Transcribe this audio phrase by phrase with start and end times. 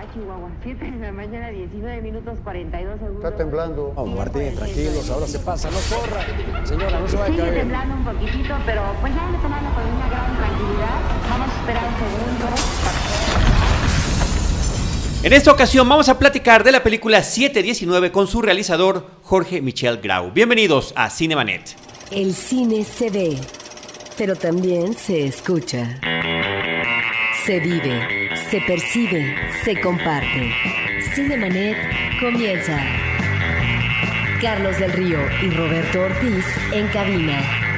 [0.00, 3.24] Ah, Chihuahua, 7 de la mañana, 19 minutos 42 segundos.
[3.24, 3.92] Está temblando.
[3.94, 6.22] Vamos, Martín, tranquilos, ahora se pasa, no corra.
[6.66, 7.54] Señora, no se vaya a Sigue caer.
[7.60, 11.00] temblando un poquitito, pero pues ya lo tomando con una gran tranquilidad.
[11.28, 12.46] Vamos a esperar un segundo.
[15.22, 19.98] En esta ocasión vamos a platicar de la película 719 con su realizador Jorge Michel
[19.98, 20.30] Grau.
[20.32, 21.76] Bienvenidos a Cinemanet.
[22.10, 23.36] El cine se ve,
[24.16, 26.00] pero también se escucha.
[27.44, 30.50] Se vive, se percibe, se comparte.
[31.14, 31.76] Cinemanet
[32.18, 32.76] comienza.
[34.42, 37.69] Carlos del Río y Roberto Ortiz en cabina.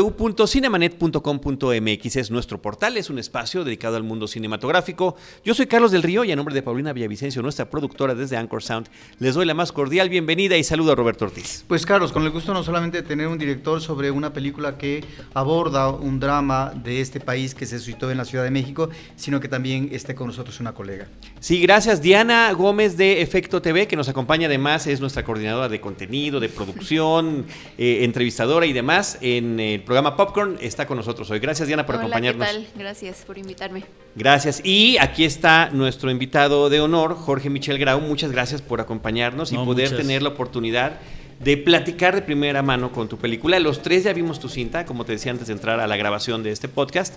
[0.00, 5.16] www.cinemanet.com.mx es nuestro portal, es un espacio dedicado al mundo cinematográfico.
[5.44, 8.62] Yo soy Carlos del Río y a nombre de Paulina Villavicencio, nuestra productora desde Anchor
[8.62, 11.64] Sound, les doy la más cordial bienvenida y saludo a Roberto Ortiz.
[11.66, 15.04] Pues Carlos, con el gusto no solamente de tener un director sobre una película que
[15.34, 19.40] aborda un drama de este país que se suscitó en la Ciudad de México, sino
[19.40, 21.08] que también esté con nosotros una colega.
[21.40, 22.02] Sí, gracias.
[22.02, 26.48] Diana Gómez de Efecto TV, que nos acompaña además, es nuestra coordinadora de contenido, de
[26.48, 27.46] producción,
[27.78, 31.38] eh, entrevistadora y demás en el programa Popcorn, está con nosotros hoy.
[31.38, 32.46] Gracias Diana por Hola, acompañarnos.
[32.46, 32.66] ¿qué tal?
[32.76, 33.84] Gracias por invitarme.
[34.14, 34.60] Gracias.
[34.62, 37.98] Y aquí está nuestro invitado de honor, Jorge Michel Grau.
[38.02, 39.96] Muchas gracias por acompañarnos y poder muchas.
[39.96, 40.98] tener la oportunidad
[41.40, 43.58] de platicar de primera mano con tu película.
[43.60, 46.42] Los tres ya vimos tu cinta, como te decía antes de entrar a la grabación
[46.42, 47.14] de este podcast.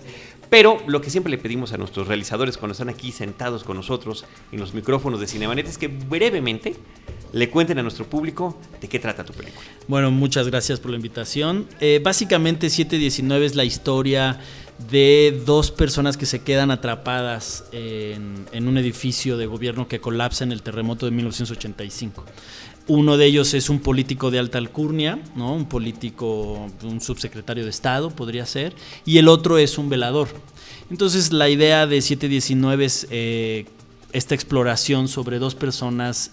[0.48, 4.24] Pero lo que siempre le pedimos a nuestros realizadores cuando están aquí sentados con nosotros
[4.50, 6.74] en los micrófonos de Cinemanet es que brevemente
[7.32, 9.64] le cuenten a nuestro público de qué trata tu película.
[9.88, 11.66] Bueno, muchas gracias por la invitación.
[11.80, 14.38] Eh, básicamente 719 es la historia
[14.90, 20.52] de dos personas que se quedan atrapadas en, un edificio de gobierno que colapsa en
[20.52, 22.24] el terremoto de 1985.
[22.88, 25.54] Uno de ellos es un político de alta alcurnia, ¿no?
[25.54, 28.74] un político, un subsecretario de Estado podría ser,
[29.06, 30.28] y el otro es un velador.
[30.90, 33.66] Entonces la idea de 719 es eh,
[34.12, 36.32] esta exploración sobre dos personas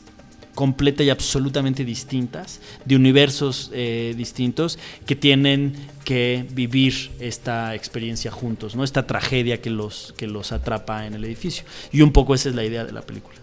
[0.56, 5.74] completa y absolutamente distintas, de universos eh, distintos, que tienen
[6.04, 8.84] que vivir esta experiencia juntos, ¿no?
[8.84, 11.64] esta tragedia que los, que los atrapa en el edificio.
[11.92, 13.38] Y un poco esa es la idea de la película.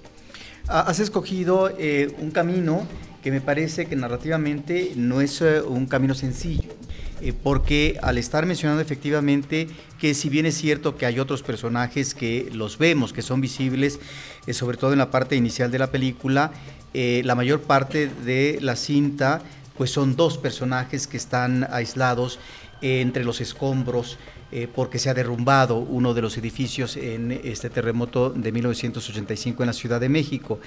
[0.69, 2.87] Has escogido eh, un camino
[3.23, 6.71] que me parece que narrativamente no es eh, un camino sencillo.
[7.21, 9.69] Eh, porque al estar mencionando efectivamente
[9.99, 13.99] que si bien es cierto que hay otros personajes que los vemos, que son visibles,
[14.47, 16.53] eh, sobre todo en la parte inicial de la película,
[16.93, 19.43] eh, la mayor parte de la cinta
[19.76, 22.38] pues son dos personajes que están aislados
[22.81, 24.19] entre los escombros
[24.53, 29.66] eh, porque se ha derrumbado uno de los edificios en este terremoto de 1985 en
[29.66, 30.60] la Ciudad de México.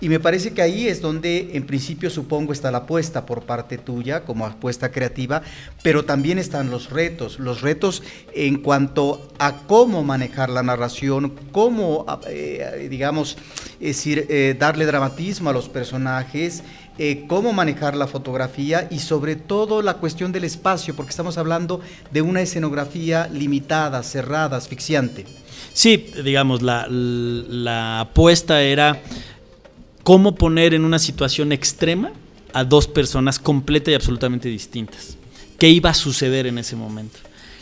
[0.00, 3.76] Y me parece que ahí es donde en principio supongo está la apuesta por parte
[3.76, 5.42] tuya como apuesta creativa,
[5.82, 8.02] pero también están los retos, los retos
[8.34, 13.36] en cuanto a cómo manejar la narración, cómo, eh, digamos,
[13.78, 16.62] decir, eh, darle dramatismo a los personajes,
[16.98, 21.80] eh, cómo manejar la fotografía y sobre todo la cuestión del espacio, porque estamos hablando
[22.10, 25.24] de una escenografía limitada, cerrada, asfixiante.
[25.72, 29.00] Sí, digamos, la, la apuesta era
[30.02, 32.12] cómo poner en una situación extrema
[32.52, 35.16] a dos personas completa y absolutamente distintas.
[35.58, 37.18] ¿Qué iba a suceder en ese momento?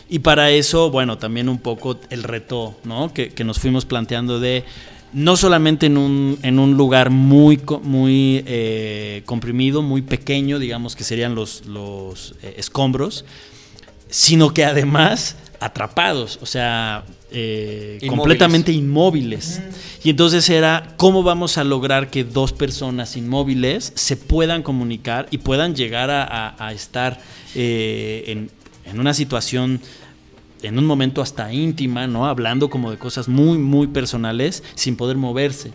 [0.09, 3.13] Y para eso, bueno, también un poco el reto, ¿no?
[3.13, 4.63] Que, que nos fuimos planteando de
[5.13, 11.03] no solamente en un, en un lugar muy, muy eh, comprimido, muy pequeño, digamos que
[11.03, 13.25] serían los, los eh, escombros,
[14.09, 18.09] sino que además atrapados, o sea, eh, Inmóviles.
[18.17, 19.61] completamente inmóviles.
[20.03, 25.39] Y entonces era cómo vamos a lograr que dos personas inmóviles se puedan comunicar y
[25.39, 27.19] puedan llegar a, a- a estar
[27.55, 28.51] eh, en,
[28.85, 29.81] en una situación
[30.61, 32.27] en un momento hasta íntima, ¿no?
[32.27, 35.73] Hablando como de cosas muy, muy personales sin poder moverse.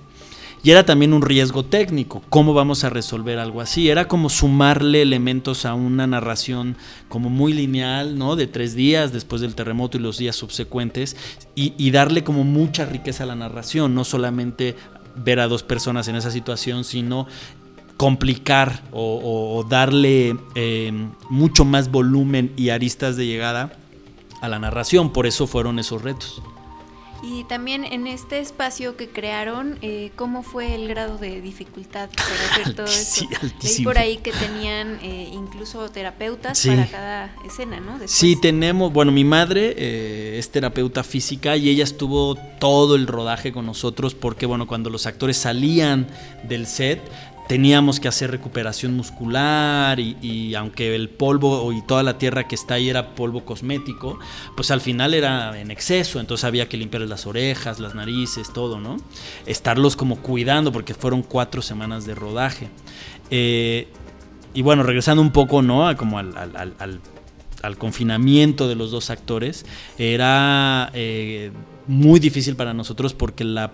[0.64, 2.22] Y era también un riesgo técnico.
[2.28, 3.90] ¿Cómo vamos a resolver algo así?
[3.90, 6.76] Era como sumarle elementos a una narración
[7.08, 8.36] como muy lineal, ¿no?
[8.36, 11.16] De tres días después del terremoto y los días subsecuentes.
[11.56, 13.96] Y, darle como mucha riqueza a la narración.
[13.96, 14.76] No solamente
[15.16, 17.26] ver a dos personas en esa situación, sino
[17.96, 20.92] complicar o darle eh,
[21.28, 23.81] mucho más volumen y aristas de llegada
[24.42, 25.10] a la narración.
[25.10, 26.42] Por eso fueron esos retos.
[27.24, 32.50] Y también en este espacio que crearon, eh, ¿cómo fue el grado de dificultad para
[32.50, 33.24] hacer todo esto?
[33.62, 38.00] Leí por ahí que tenían eh, incluso terapeutas para cada escena, ¿no?
[38.06, 43.52] Sí, tenemos, bueno, mi madre eh, es terapeuta física y ella estuvo todo el rodaje
[43.52, 46.08] con nosotros porque, bueno, cuando los actores salían
[46.42, 47.00] del set,
[47.48, 52.74] teníamos que hacer recuperación muscular y, aunque el polvo y toda la tierra que está
[52.74, 54.18] ahí era polvo cosmético,
[54.56, 58.80] pues al final era en exceso, entonces había que limpiar las orejas, las narices, todo,
[58.80, 58.96] ¿no?
[59.46, 62.68] Estarlos como cuidando porque fueron cuatro semanas de rodaje.
[63.30, 63.88] Eh,
[64.54, 65.94] y bueno, regresando un poco, ¿no?
[65.96, 69.64] Como al, al, confinamiento de los dos actores,
[69.96, 71.52] era eh,
[71.86, 73.72] muy difícil para nosotros porque la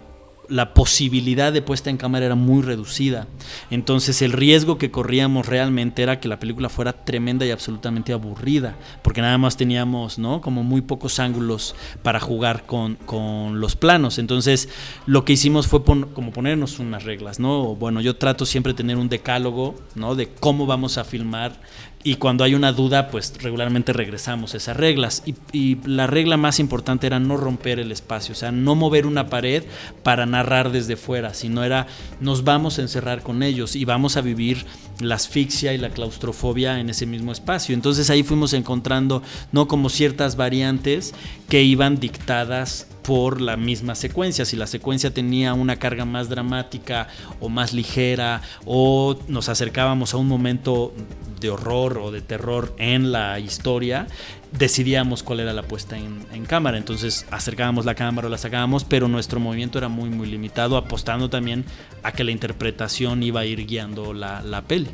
[0.48, 3.26] la posibilidad de puesta en cámara era muy reducida.
[3.70, 8.76] Entonces el riesgo que corríamos realmente era que la película fuera tremenda y absolutamente aburrida,
[9.02, 10.40] porque nada más teníamos, ¿no?
[10.40, 14.18] Como muy pocos ángulos para jugar con, con los planos.
[14.18, 14.68] Entonces
[15.06, 17.74] lo que hicimos fue como ponernos unas reglas, ¿no?
[17.74, 20.14] Bueno, yo trato siempre de tener un decálogo, ¿no?
[20.14, 21.60] De cómo vamos a filmar
[22.04, 25.24] y cuando hay una duda, pues regularmente regresamos esas reglas.
[25.52, 29.28] Y, la regla más importante era no romper el espacio, o sea, no mover una
[29.28, 29.64] pared
[30.02, 31.86] para narrar desde fuera, sino era
[32.20, 34.64] nos vamos a encerrar con ellos y vamos a vivir
[35.00, 37.74] la asfixia y la claustrofobia en ese mismo espacio.
[37.74, 39.22] Entonces ahí fuimos encontrando,
[39.52, 41.14] no como ciertas variantes
[41.48, 44.44] que iban dictadas por la misma secuencia.
[44.44, 47.08] Si la secuencia tenía una carga más dramática
[47.40, 50.92] o más ligera o nos acercábamos a un momento
[51.40, 54.08] de horror o de terror en la historia,
[54.52, 56.76] decidíamos cuál era la puesta en, cámara.
[56.76, 61.30] Entonces acercábamos la cámara o la sacábamos, pero nuestro movimiento era muy, muy limitado, apostando
[61.30, 61.64] también
[62.02, 64.90] a que la interpretación iba a ir guiando la, la peli.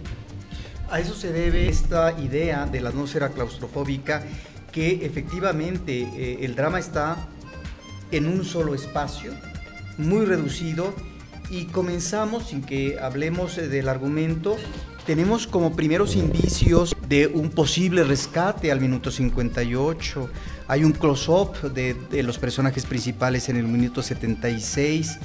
[0.89, 4.23] A eso se debe esta idea de la atmósfera claustrofóbica,
[4.71, 7.29] que efectivamente eh, el drama está
[8.11, 9.33] en un solo espacio,
[9.99, 10.95] muy reducido,
[11.51, 14.57] y comenzamos, sin que hablemos eh, del argumento,
[15.07, 20.31] tenemos como primeros indicios de un posible rescate al minuto 58.
[20.67, 25.19] Hay un close-up de, de, los personajes principales en el minuto 76.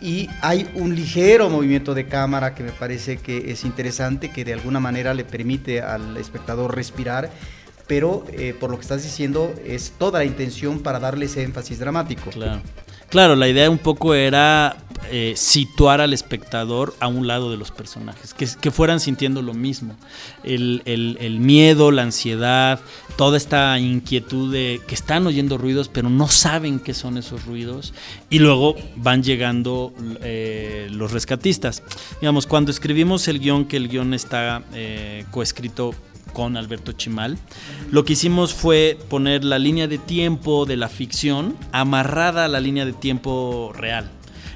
[0.00, 4.52] Y hay un ligero movimiento de cámara que me parece que es interesante, que de
[4.52, 7.30] alguna manera le permite al espectador respirar
[7.88, 11.80] pero eh, por lo que estás diciendo es toda la intención para darle ese énfasis
[11.80, 12.30] dramático.
[12.30, 12.60] Claro.
[13.08, 14.76] Claro, la idea un poco era
[15.10, 19.96] eh, situar al espectador a un lado de los personajes, que, fueran sintiendo lo mismo.
[20.44, 22.80] El, miedo, la ansiedad,
[23.16, 27.94] toda esta inquietud de que están oyendo ruidos, pero no saben qué son esos ruidos.
[28.28, 31.82] Y luego van llegando eh, los rescatistas.
[32.20, 34.62] Digamos, cuando escribimos el guion, que el guion está
[35.30, 35.94] coescrito
[36.38, 37.36] con Alberto Chimal.
[37.90, 42.60] Lo que hicimos fue poner la línea de tiempo de la ficción amarrada a la
[42.60, 44.08] línea de tiempo real.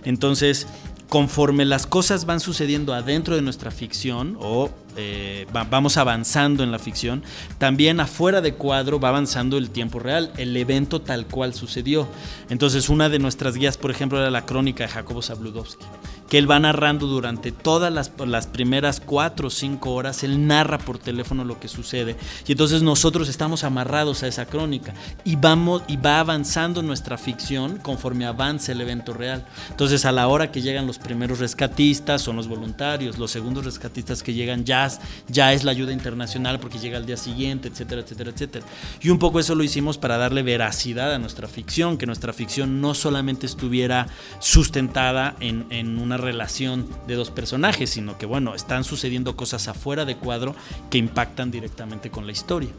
[0.04, 0.68] Entonces,
[1.08, 6.78] conforme las cosas van sucediendo adentro de nuestra ficción o eh, vamos avanzando en la
[6.78, 7.24] ficción,
[7.58, 12.06] también afuera de cuadro va avanzando el tiempo real, el evento tal cual sucedió.
[12.48, 15.84] Entonces, una de nuestras guías, por ejemplo, era la crónica de Jacobo Zabludowski
[16.32, 20.78] que él va narrando durante todas las, las, primeras cuatro o cinco horas, él narra
[20.78, 22.16] por teléfono lo que sucede.
[22.46, 24.94] Y entonces nosotros estamos amarrados a esa crónica
[25.26, 29.44] y, vamos, y va avanzando nuestra ficción conforme avanza el evento real.
[29.68, 34.22] Entonces a la hora que llegan los primeros rescatistas, son los voluntarios, los segundos rescatistas
[34.22, 34.90] que llegan ya,
[35.28, 38.64] ya es la ayuda internacional porque llega al día siguiente, etcétera, etcétera, etcétera.
[39.02, 42.80] Y un poco eso lo hicimos para darle veracidad a nuestra ficción, que nuestra ficción
[42.80, 44.06] no solamente estuviera
[44.40, 50.04] sustentada en, en una relación de dos personajes, sino que bueno, están sucediendo cosas afuera
[50.06, 50.54] de cuadro
[50.90, 52.70] que impactan directamente con la historia.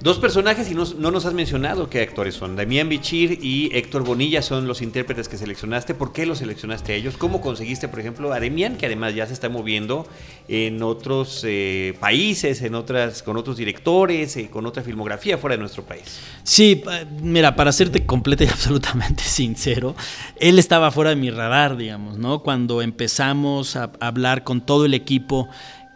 [0.00, 2.54] Dos personajes y no, nos has mencionado qué actores son.
[2.54, 5.92] Damián Bichir y Héctor Bonilla son los intérpretes que seleccionaste.
[5.92, 7.16] ¿Por qué los seleccionaste a ellos?
[7.16, 10.06] ¿Cómo conseguiste, por ejemplo, a Damián, que además ya se está moviendo
[10.46, 15.60] en otros eh, países, en otras, con otros directores, eh, con otra filmografía fuera de
[15.60, 16.20] nuestro país?
[16.44, 16.80] Sí,
[17.20, 19.96] mira, para serte completo y absolutamente sincero,
[20.36, 22.44] él estaba fuera de mi radar, digamos, ¿no?
[22.44, 25.48] Cuando empezamos a hablar con todo el equipo,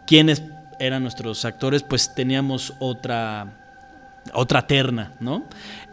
[0.05, 0.43] quiénes
[0.81, 3.62] eran nuestros actores, pues teníamos otra
[4.33, 5.43] otra terna, ¿no?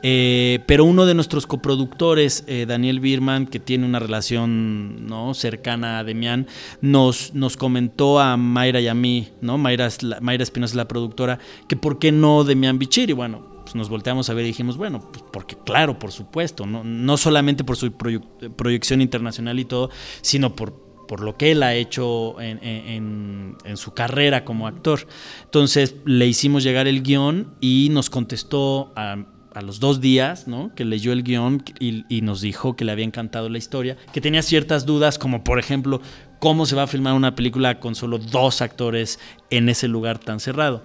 [0.02, 5.34] Eh, pero uno de nuestros coproductores, eh, Daniel Birman, que tiene una relación ¿no?
[5.34, 6.46] cercana a Demian,
[6.80, 9.58] nos, nos comentó a Mayra y a mí, ¿no?
[9.58, 9.88] Mayra,
[10.20, 13.88] Mayra Espinosa es la productora, que por qué no Demian Bichir, y bueno, pues nos
[13.88, 17.76] volteamos a ver y dijimos, bueno, pues porque claro, por supuesto, no, no solamente por
[17.76, 19.90] su proyección internacional y todo,
[20.22, 25.09] sino por por lo que él ha hecho en, su carrera como actor.
[25.43, 29.17] Entonces le hicimos llegar el guion y nos contestó a
[29.61, 30.47] los dos días.
[30.76, 34.21] Que leyó el guion y, y, nos dijo que le había encantado la historia, que
[34.21, 36.00] tenía ciertas dudas, como por ejemplo,
[36.38, 39.19] cómo se va a filmar una película con solo dos actores
[39.50, 40.85] en ese lugar tan cerrado.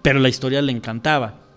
[0.00, 1.47] Pero la historia le encantaba.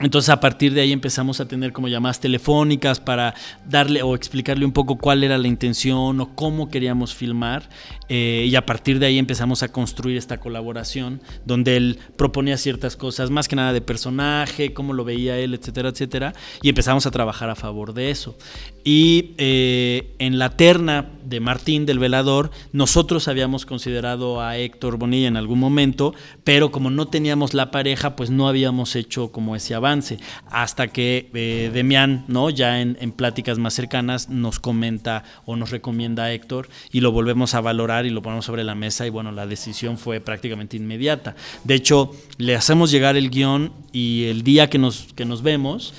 [0.00, 3.34] Entonces a partir de ahí empezamos a tener como llamadas telefónicas para
[3.68, 7.68] darle o explicarle un poco cuál era la intención o cómo queríamos filmar
[8.08, 12.96] eh, y a partir de ahí empezamos a construir esta colaboración donde él proponía ciertas
[12.96, 17.12] cosas, más que nada de personaje, cómo lo veía él, etcétera, etcétera, y empezamos a
[17.12, 18.36] trabajar a favor de eso.
[18.84, 25.26] Y eh, en la terna de Martín del Velador, nosotros habíamos considerado a Héctor Bonilla
[25.26, 26.14] en algún momento,
[26.44, 30.18] pero como no teníamos la pareja, pues no habíamos hecho como ese avance,
[30.50, 32.50] hasta que eh, Demián, ¿no?
[32.50, 37.10] ya en, en pláticas más cercanas, nos comenta o nos recomienda a Héctor y lo
[37.10, 40.76] volvemos a valorar y lo ponemos sobre la mesa y bueno, la decisión fue prácticamente
[40.76, 41.34] inmediata.
[41.64, 45.94] De hecho, le hacemos llegar el guion y el día que nos, que nos vemos,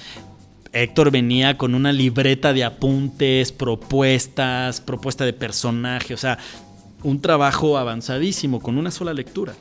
[0.76, 6.38] Héctor venía con una libreta de apuntes, propuestas, propuesta de personaje, o sea,
[7.02, 9.54] un trabajo avanzadísimo con una sola lectura.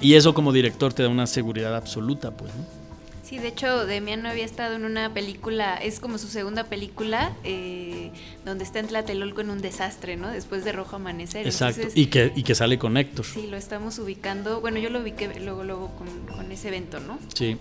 [0.00, 2.83] Y eso como director te da una seguridad absoluta, pues, ¿no?
[3.34, 7.32] Sí, de hecho, Demian no había estado en una película, es como su segunda película,
[7.42, 8.12] eh,
[8.44, 10.30] donde está en Tlatelolco en un desastre, ¿no?
[10.30, 11.44] Después de Rojo Amanecer.
[11.44, 13.24] Exacto, y, que, y que sale con Héctor.
[13.24, 17.18] Sí, lo estamos ubicando, bueno, yo lo ubiqué luego, luego con, con ese evento, ¿no?
[17.34, 17.56] Sí.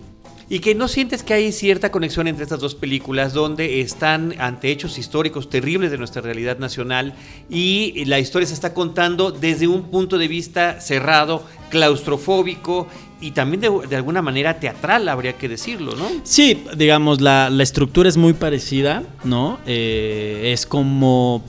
[0.47, 4.69] Y que no sientes que hay cierta conexión entre estas dos películas donde están ante
[4.69, 7.15] hechos históricos terribles de nuestra realidad nacional
[7.49, 12.87] y la historia se está contando desde un punto de vista cerrado, claustrofóbico
[13.21, 16.09] y también de, alguna manera teatral, habría que decirlo, ¿no?
[16.23, 19.59] Sí, digamos, la, la estructura es muy parecida, ¿no?
[19.65, 21.43] Eh, es como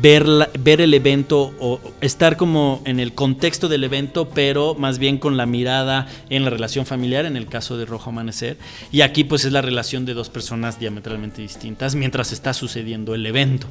[0.00, 0.26] ver,
[0.58, 5.36] ver el evento o estar como en el contexto del evento, pero más bien con
[5.36, 8.58] la mirada en la relación familiar, en el caso de Rojo Amanecer.
[8.92, 13.26] Y aquí pues es la relación de dos personas diametralmente distintas mientras está sucediendo el
[13.26, 13.66] evento.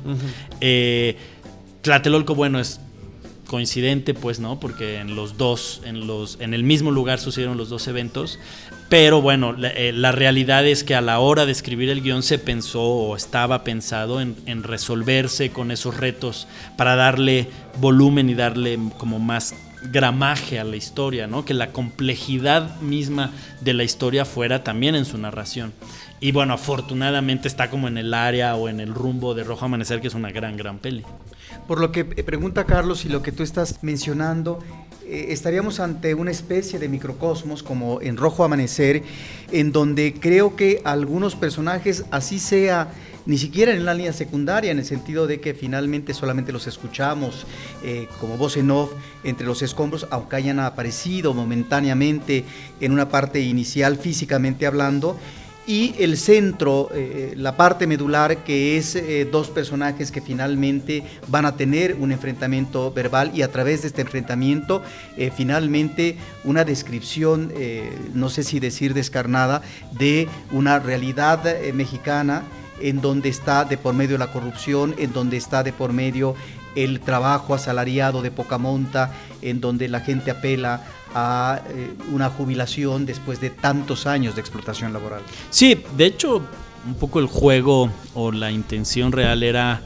[0.62, 1.18] Eh,
[1.82, 2.80] Tlatelolco, bueno, es
[3.46, 4.60] coincidente, pues, ¿no?
[4.60, 8.40] Porque en los dos, en los, en el mismo lugar sucedieron los dos eventos.
[8.90, 12.24] Pero bueno, la, eh, la realidad es que a la hora de escribir el guion
[12.24, 16.48] se pensó o estaba pensado en, en, resolverse con esos retos
[16.78, 17.48] para darle
[17.80, 19.56] volumen y darle como más
[19.92, 21.46] gramaje a la historia, ¿no?
[21.46, 25.74] Que la complejidad misma de la historia fuera también en su narración.
[26.20, 30.02] Y bueno, afortunadamente está como en el área o en el rumbo de Rojo Amanecer,
[30.02, 31.04] que es una gran, gran peli.
[31.68, 34.60] Por lo que eh, pregunta Carlos y lo que tú estás mencionando,
[35.08, 39.04] eh, estaríamos ante una especie de microcosmos como en Rojo Amanecer,
[39.52, 42.90] en donde creo que algunos personajes, así sea,
[43.26, 47.48] ni siquiera en la línea secundaria, en el sentido de que finalmente solamente los escuchamos
[47.84, 48.92] eh, como voz en off
[49.24, 52.46] entre los escombros, aunque hayan aparecido momentáneamente
[52.80, 55.18] en una parte inicial físicamente hablando,
[55.68, 61.46] y el centro, eh, la parte medular, que es eh, dos personajes que finalmente van
[61.46, 64.84] a tener un enfrentamiento verbal y a través de este enfrentamiento,
[65.18, 67.52] eh, finalmente una descripción,
[68.14, 69.62] no sé si decir descarnada,
[69.98, 71.44] de una realidad
[71.74, 72.44] mexicana
[72.80, 76.36] en donde está de por medio la corrupción, en donde está de por medio
[76.76, 80.82] el trabajo asalariado de poca monta, en donde la gente apela
[81.14, 85.22] a eh, una jubilación después de tantos años de explotación laboral.
[85.50, 86.42] Sí, de hecho,
[86.86, 89.82] un poco el juego o la intención real era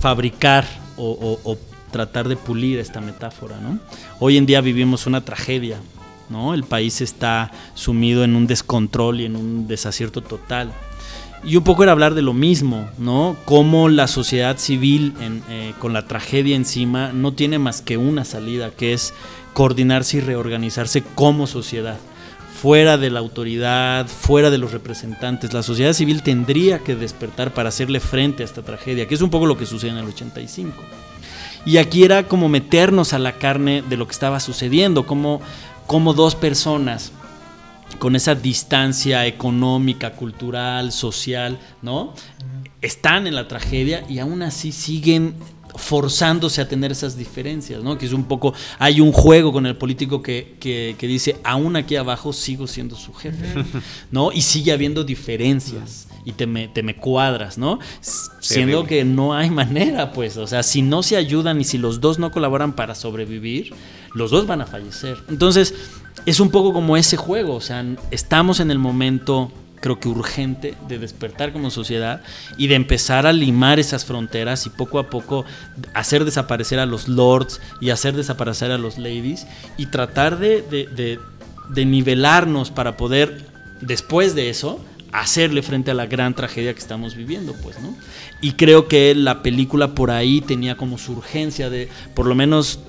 [0.00, 1.58] fabricar o,
[1.90, 3.78] tratar de pulir esta metáfora, ¿no?
[4.18, 5.78] Hoy en día vivimos una tragedia,
[6.28, 6.52] ¿no?
[6.52, 10.72] El país está sumido en un descontrol y en un desacierto total.
[11.46, 13.36] Y un poco era hablar de lo mismo, ¿no?
[13.44, 18.24] Cómo la sociedad civil en, eh, con la tragedia encima no tiene más que una
[18.24, 19.12] salida, que es
[19.52, 21.98] coordinarse y reorganizarse como sociedad,
[22.60, 25.52] fuera de la autoridad, fuera de los representantes.
[25.52, 29.28] La sociedad civil tendría que despertar para hacerle frente a esta tragedia, que es un
[29.28, 30.74] poco lo que sucede en el 85.
[31.66, 35.42] Y aquí era como meternos a la carne de lo que estaba sucediendo, como,
[35.86, 37.12] como dos personas
[37.98, 42.14] con esa distancia económica, cultural, social, ¿no?
[42.80, 45.34] Están en la tragedia y aún así siguen
[45.76, 47.98] forzándose a tener esas diferencias, ¿no?
[47.98, 51.76] Que es un poco, hay un juego con el político que, que, que dice, aún
[51.76, 53.64] aquí abajo sigo siendo su jefe,
[54.10, 54.30] ¿no?
[54.32, 57.78] Y sigue habiendo diferencias y te me, te me cuadras, ¿no?
[58.40, 62.00] Siendo que no hay manera, pues, o sea, si no se ayudan y si los
[62.00, 63.74] dos no colaboran para sobrevivir,
[64.14, 65.18] los dos van a fallecer.
[65.28, 65.74] Entonces,
[66.26, 69.52] es un poco como ese juego, o sea, estamos en el momento
[69.84, 72.22] creo que urgente de despertar como sociedad
[72.56, 75.44] y de empezar a limar esas fronteras y poco a poco
[75.92, 81.84] hacer desaparecer a los lords y hacer desaparecer a los ladies y tratar de, de,
[81.84, 83.44] nivelarnos para poder,
[83.82, 87.94] después de eso, hacerle frente a la gran tragedia que estamos viviendo, pues, ¿no?
[88.40, 92.80] Y creo que la película por ahí tenía como su urgencia de, por lo menos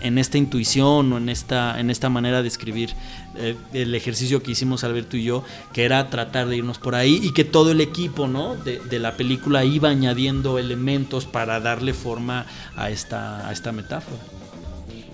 [0.00, 2.94] en esta intuición o en esta, en esta manera de escribir
[3.36, 7.20] eh, el ejercicio que hicimos Alberto y yo, que era tratar de irnos por ahí
[7.22, 8.56] y que todo el equipo ¿no?
[8.56, 14.39] de, de la película iba añadiendo elementos para darle forma a esta, a esta metáfora.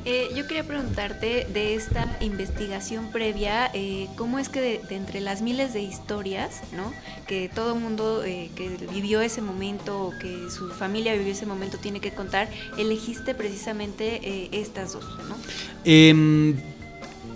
[0.08, 5.42] Eh, yo quería preguntarte de esta investigación previa, eh, ¿cómo es que de, entre las
[5.42, 6.92] miles de historias, ¿no?
[7.26, 11.78] que todo mundo eh, que vivió ese momento o que su familia vivió ese momento
[11.78, 12.48] tiene que contar,
[12.78, 15.04] elegiste precisamente estas dos?
[15.28, 15.36] ¿no?
[15.84, 16.54] Em,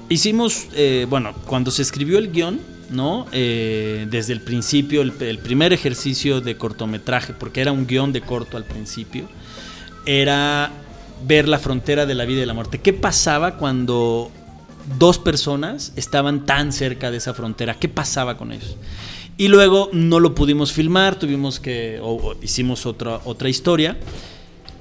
[0.08, 0.68] hicimos,
[1.08, 3.26] bueno, cuando se escribió el guion, ¿no?
[3.32, 8.56] desde el principio, el, el primer ejercicio de cortometraje, porque era un guion de corto
[8.56, 9.28] al principio,
[10.06, 10.70] era
[11.26, 12.78] ver la frontera de la vida y la muerte.
[12.78, 14.30] ¿Qué pasaba cuando
[14.98, 17.74] dos personas estaban tan cerca de esa frontera?
[17.74, 18.76] ¿Qué pasaba con ellos?
[19.36, 23.96] Y luego no lo pudimos filmar, tuvimos que, o, hicimos otra, otra historia.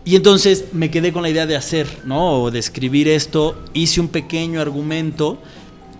[0.05, 2.41] Y entonces me quedé con la idea de hacer, ¿no?
[2.41, 3.55] O de escribir esto.
[3.73, 5.37] Hice un pequeño argumento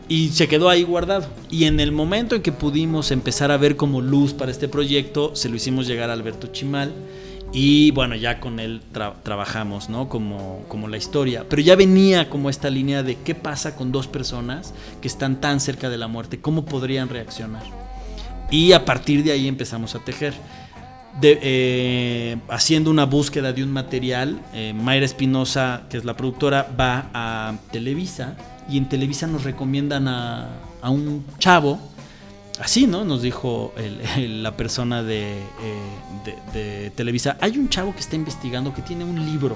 [0.08, 1.28] y se quedó ahí guardado.
[1.50, 5.36] Y en el momento en que pudimos empezar a ver como luz para este proyecto,
[5.36, 6.94] se lo hicimos llegar a Alberto Chimal
[7.52, 8.82] y bueno, ya con él
[9.24, 10.08] trabajamos, ¿no?
[10.08, 11.46] Como, como la historia.
[11.50, 15.60] Pero ya venía como esta línea de qué pasa con dos personas que están tan
[15.60, 17.64] cerca de la muerte, cómo podrían reaccionar.
[18.52, 20.34] Y a partir de ahí empezamos a tejer.
[21.22, 27.10] Eh, haciendo una búsqueda de un material, eh, Mayra Espinosa, que es la productora, va
[27.14, 28.38] a Televisa
[28.70, 30.50] y en Televisa nos recomiendan a,
[30.82, 31.80] a un chavo
[32.60, 33.06] así, ¿no?
[33.06, 33.74] Nos dijo
[34.18, 35.42] la persona eh,
[36.54, 39.56] de, Televisa, hay un chavo que está investigando que tiene un libro.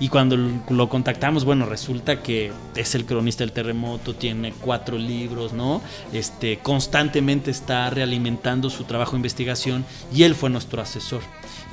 [0.00, 5.52] Y cuando lo contactamos, bueno, resulta que es el cronista del terremoto, tiene cuatro libros,
[5.52, 5.82] ¿no?
[6.12, 11.22] Este, constantemente está realimentando su trabajo de investigación y él fue nuestro asesor.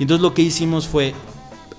[0.00, 1.14] Y entonces lo que hicimos fue,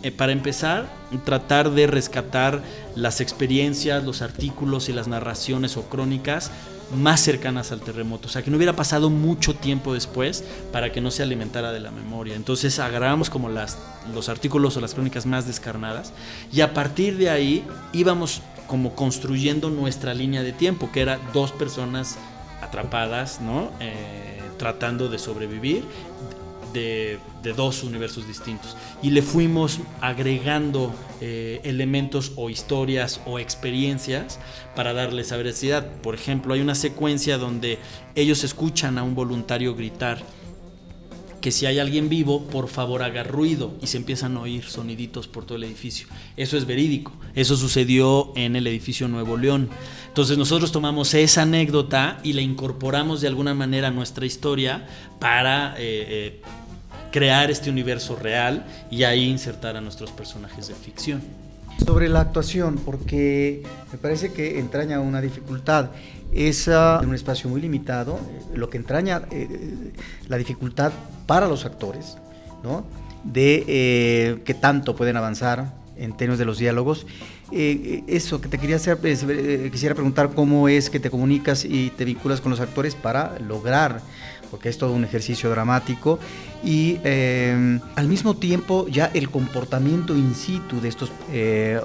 [0.03, 0.87] eh, para empezar,
[1.25, 2.63] tratar de rescatar
[2.95, 6.51] las experiencias, los artículos y las narraciones o crónicas
[6.95, 11.01] más cercanas al terremoto, o sea, que no hubiera pasado mucho tiempo después para que
[11.01, 12.35] no se alimentara de la memoria.
[12.35, 13.77] Entonces agarrábamos como las,
[14.13, 16.13] los artículos o las crónicas más descarnadas
[16.51, 21.51] y a partir de ahí íbamos como construyendo nuestra línea de tiempo, que era dos
[21.51, 22.17] personas
[22.61, 23.71] atrapadas, ¿no?
[23.79, 25.85] Eh, tratando de sobrevivir
[26.73, 27.19] de,
[27.55, 28.75] dos universos distintos.
[29.01, 34.39] Y le fuimos agregando eh, elementos o historias o experiencias
[34.75, 35.87] para darle esa veracidad.
[36.01, 37.79] Por ejemplo, hay una secuencia donde
[38.15, 40.21] ellos escuchan a un voluntario gritar
[41.41, 45.27] que si hay alguien vivo, por favor haga ruido y se empiezan a oír soniditos
[45.27, 46.07] por todo el edificio.
[46.35, 47.13] Eso es verídico.
[47.35, 49.69] Eso sucedió en el edificio Nuevo León.
[50.07, 54.87] Entonces nosotros tomamos esa anécdota y la incorporamos de alguna manera a nuestra historia
[55.19, 56.41] para eh, eh,
[57.11, 61.21] crear este universo real y ahí insertar a nuestros personajes de ficción.
[61.85, 65.91] Sobre la actuación, porque me parece que entraña una dificultad.
[66.31, 68.19] Es en un espacio muy limitado,
[68.53, 69.93] lo que entraña eh,
[70.27, 70.91] la dificultad
[71.25, 72.17] para los actores,
[72.63, 72.85] ¿no?
[73.23, 77.05] de eh, qué tanto pueden avanzar en términos de los diálogos.
[77.51, 78.97] Eh, eso que te quería hacer,
[79.71, 84.01] quisiera preguntar cómo es que te comunicas y te vinculas con los actores para lograr
[84.49, 86.19] porque es todo un ejercicio dramático,
[86.63, 91.79] y eh, al mismo tiempo ya el comportamiento in situ de estos eh,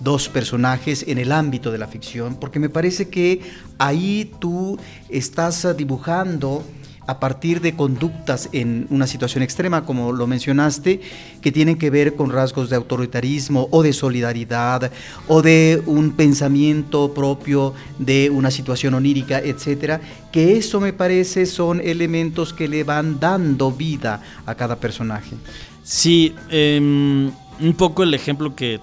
[0.00, 3.40] dos personajes en el ámbito de la ficción, porque me parece que
[3.78, 4.78] ahí tú
[5.08, 6.64] estás dibujando
[7.08, 11.00] a partir de conductas en una situación extrema, como lo mencionaste,
[11.40, 14.92] que tienen que ver con rasgos de autoritarismo o de solidaridad
[15.26, 21.80] o de un pensamiento propio de una situación onírica, etcétera, que eso me parece son
[21.80, 25.34] elementos que le van dando vida a cada personaje.
[25.82, 28.80] Sí, em, un poco el ejemplo que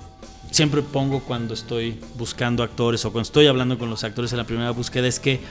[0.49, 4.45] siempre pongo cuando estoy buscando actores o cuando estoy hablando con los actores en la
[4.45, 5.41] primera búsqueda es que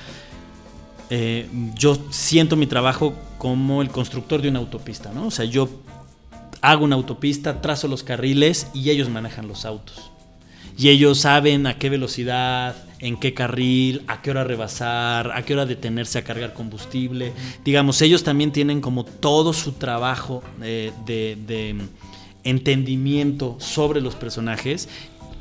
[1.10, 5.26] eh, yo siento mi trabajo como el constructor de una autopista, ¿no?
[5.26, 5.68] O sea, yo
[6.60, 10.10] hago una autopista, trazo los carriles y ellos manejan los autos.
[10.76, 15.52] Y ellos saben a qué velocidad, en qué carril, a qué hora rebasar, a qué
[15.52, 17.32] hora detenerse a cargar combustible.
[17.64, 21.76] Digamos, ellos también tienen como todo su trabajo eh, de
[22.44, 24.88] entendimiento sobre los personajes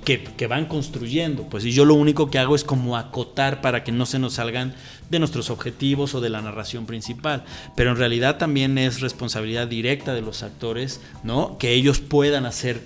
[0.04, 1.44] que, van construyendo.
[1.44, 4.34] Pues y yo lo único que hago es como acotar para que no se nos
[4.34, 4.74] salgan
[5.10, 7.44] de nuestros objetivos o de la narración principal.
[7.76, 11.58] Pero en realidad también es responsabilidad directa de los actores, ¿no?
[11.58, 12.82] Que ellos puedan hacer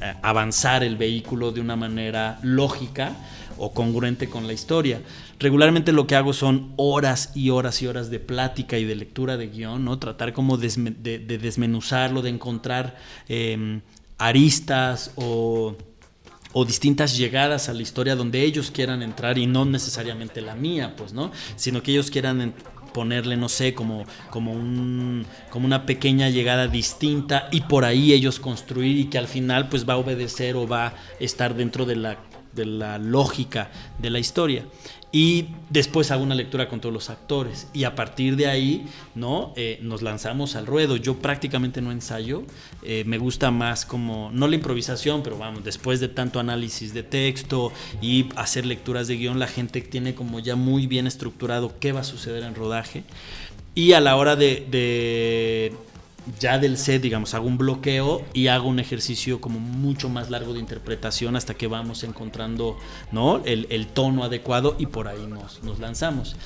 [0.00, 3.16] eh, avanzar el vehículo de una manera lógica
[3.58, 5.00] o congruente con la historia.
[5.38, 9.36] Regularmente lo que hago son horas y horas y horas de plática y de lectura
[9.36, 9.98] de guion, ¿no?
[9.98, 10.68] Tratar como de,
[11.38, 12.96] desmenuzarlo, de encontrar
[13.28, 13.82] em,
[14.18, 15.76] aristas o,
[16.52, 20.94] o, distintas llegadas a la historia donde ellos quieran entrar y no necesariamente la mía,
[20.96, 21.32] pues, ¿no?
[21.56, 22.54] Sino que ellos quieran
[22.94, 28.38] ponerle, no sé, como, como, un, como una pequeña llegada distinta y por ahí ellos
[28.38, 31.96] construir y que al final pues va a obedecer o va a estar dentro de
[31.96, 32.18] la,
[32.52, 34.64] de la lógica de la historia
[35.14, 37.68] y después hago una lectura con todos los actores.
[37.72, 40.96] Y a partir de ahí no eh, nos lanzamos al ruedo.
[40.96, 42.42] Yo prácticamente no ensayo.
[42.82, 47.04] Eh, me gusta más como no la improvisación pero vamos después de tanto análisis de
[47.04, 47.72] texto
[48.02, 52.00] y hacer lecturas de guion la gente tiene como ya muy bien estructurado qué va
[52.00, 53.04] a suceder en rodaje.
[53.76, 55.72] Y a la hora de
[56.38, 60.54] ya del set, digamos, hago un bloqueo y hago un ejercicio como mucho más largo
[60.54, 62.78] de interpretación hasta que vamos encontrando
[63.12, 63.42] ¿no?
[63.44, 66.36] el, tono adecuado y por ahí nos, nos, lanzamos.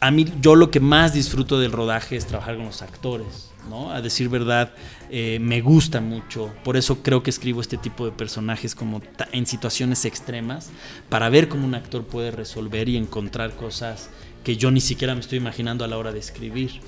[0.00, 3.90] A mí, yo lo que más disfruto del rodaje es trabajar con los actores, ¿no?
[3.90, 4.72] A decir verdad,
[5.10, 6.50] eh, me gusta mucho.
[6.64, 10.70] Por eso creo que escribo este tipo de personajes como en situaciones extremas,
[11.08, 14.10] para ver cómo un actor puede resolver y encontrar cosas
[14.44, 16.80] que yo ni siquiera me estoy imaginando a la hora de escribir.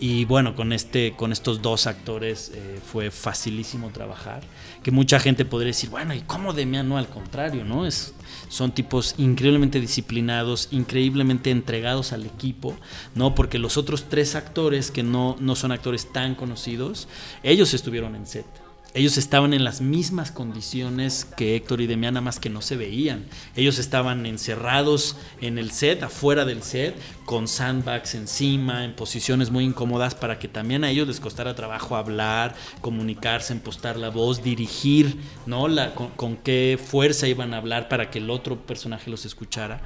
[0.00, 4.42] Y bueno, con, este, con estos dos actores eh, fue facilísimo trabajar.
[4.82, 6.88] Que mucha gente podría decir, bueno, ¿y cómo Demian?
[6.88, 7.86] No, al contrario, ¿no?
[7.86, 8.14] Es,
[8.48, 12.76] son tipos increíblemente disciplinados, increíblemente entregados al equipo,
[13.14, 13.34] ¿no?
[13.34, 17.08] Porque los otros tres actores, que no, no son actores tan conocidos,
[17.42, 18.63] ellos estuvieron en set
[18.94, 23.26] ellos estaban en las mismas condiciones que Héctor y Demiana, más que no se veían.
[23.56, 29.64] Ellos estaban encerrados en el set, afuera del set, con sandbags encima, en posiciones muy
[29.64, 35.16] incómodas, para que también a ellos les costara trabajo hablar, comunicarse, impostar la voz, dirigir,
[35.44, 35.66] ¿no?
[35.66, 39.80] La, con, con qué fuerza iban a hablar para que el otro personaje los escuchara.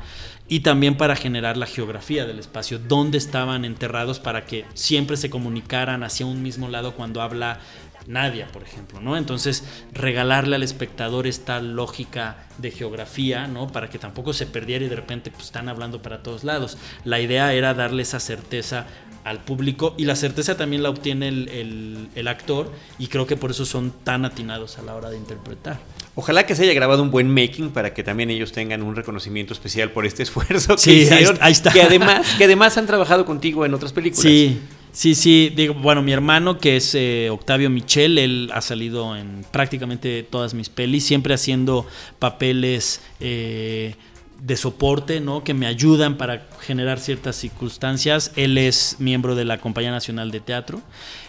[0.50, 5.30] Y también para generar la geografía del espacio, dónde estaban enterrados para que siempre se
[5.30, 7.60] comunicaran hacia un mismo lado cuando habla
[8.06, 9.16] Nadia, por ejemplo, ¿no?
[9.16, 13.68] Entonces, regalarle al espectador esta lógica de geografía, ¿no?
[13.68, 16.78] Para que tampoco se perdiera y de repente pues, están hablando para todos lados.
[17.04, 18.86] La idea era darle esa certeza
[19.24, 23.64] al público y la certeza también la obtiene el, actor y creo que por eso
[23.64, 25.78] son tan atinados a la hora de interpretar.
[26.14, 29.52] Ojalá que se haya grabado un buen making para que también ellos tengan un reconocimiento
[29.52, 31.08] especial por este esfuerzo que sí,
[31.40, 31.72] Ahí, está.
[31.72, 34.22] Que además, que además han trabajado contigo en otras películas.
[34.22, 34.60] Sí,
[34.98, 39.44] Sí, sí, digo, bueno, mi hermano que es eh, Octavio Michel, él ha salido en
[39.52, 41.86] prácticamente todas mis pelis, siempre haciendo
[42.18, 43.94] papeles eh,
[44.40, 45.42] de soporte, ¿no?
[45.42, 48.30] Que me ayudan para generar ciertas circunstancias.
[48.36, 50.80] Él es miembro de la Compañía Nacional de Teatro.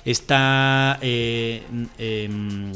[0.05, 1.63] Está eh,
[1.97, 2.71] em,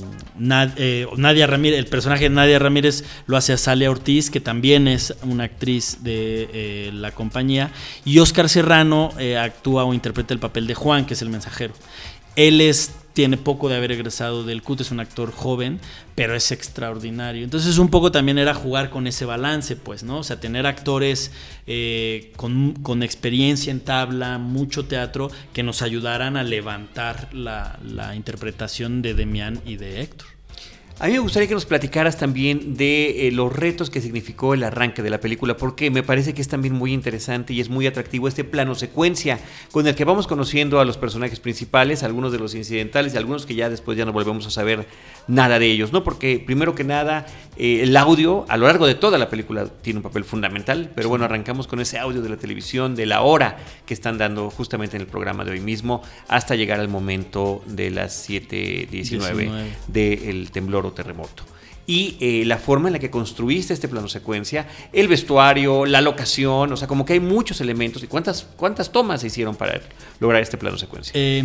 [0.77, 4.87] eh, Nadia Ramírez, el personaje de Nadia Ramírez lo hace a Salia Ortiz, que también
[4.87, 7.71] es una actriz de eh, la compañía.
[8.03, 11.73] Y Oscar Serrano actúa o interpreta el papel de Juan, que es el mensajero.
[12.35, 15.80] Él es tiene poco de haber egresado del CUT, es un actor joven,
[16.15, 17.43] pero es extraordinario.
[17.43, 20.19] Entonces un poco también era jugar con ese balance, pues, ¿no?
[20.19, 21.32] O sea, tener actores
[21.67, 28.15] eh, con, con, experiencia en tabla, mucho teatro, que nos ayudaran a levantar la, la
[28.15, 30.32] interpretación de Demián y de Héctor.
[30.99, 34.63] A mí me gustaría que nos platicaras también de eh, los retos que significó el
[34.63, 37.88] arranque de la película, porque me parece que es también muy interesante y es muy
[37.88, 39.39] atractivo este plano secuencia
[39.71, 43.47] con el que vamos conociendo a los personajes principales, algunos de los incidentales y algunos
[43.47, 44.88] que ya después ya no volvemos a saber
[45.27, 46.03] nada de ellos, ¿no?
[46.03, 47.25] Porque primero que nada,
[47.58, 51.10] eh, el audio a lo largo de toda la película tiene un papel fundamental, pero
[51.10, 54.95] bueno, arrancamos con ese audio de la televisión, de la hora que están dando justamente
[54.95, 59.49] en el programa de hoy mismo, hasta llegar al momento de las 7.19
[59.88, 61.43] del temblor terremoto
[61.85, 66.71] y eh, la forma en la que construiste este plano secuencia, el vestuario, la locación,
[66.71, 68.01] o sea, como que hay muchos elementos.
[68.03, 69.81] ¿Y cuántas, cuántas tomas se hicieron para
[70.19, 71.11] lograr este plano secuencia?
[71.15, 71.43] Eh,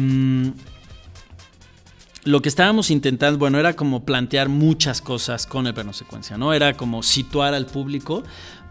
[2.25, 6.53] lo que estábamos intentando, bueno, era como plantear muchas cosas con el plano secuencia, ¿no?
[6.53, 8.23] Era como situar al público,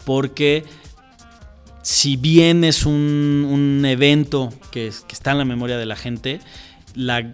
[0.06, 0.64] porque
[1.82, 6.40] si bien es un, evento que, que, está en la memoria de la gente,
[6.94, 7.34] la,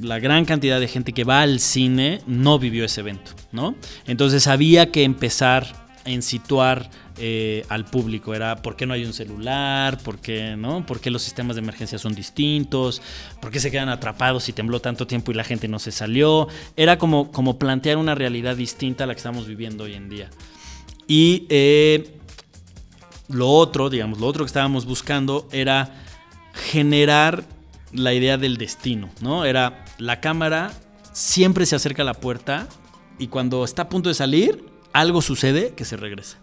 [0.00, 3.74] la, gran cantidad de gente que va al cine no vivió ese evento, ¿no?
[4.06, 8.34] Entonces había que empezar en situar eh, al público.
[8.34, 10.86] Era por qué no hay un celular, por qué, ¿no?
[10.86, 13.02] ¿Por qué los sistemas de emergencia son distintos,
[13.40, 16.48] por qué se quedan atrapados y tembló tanto tiempo y la gente no se salió.
[16.76, 20.30] Era como, como plantear una realidad distinta a la que estamos viviendo hoy en día.
[21.06, 22.18] Y eh,
[23.28, 25.92] lo otro, digamos, lo otro que estábamos buscando era
[26.52, 27.44] generar
[27.92, 29.44] la idea del destino, ¿no?
[29.44, 30.72] Era la cámara
[31.12, 32.68] siempre se acerca a la puerta
[33.18, 36.38] y cuando está a punto de salir, algo sucede que se regresa.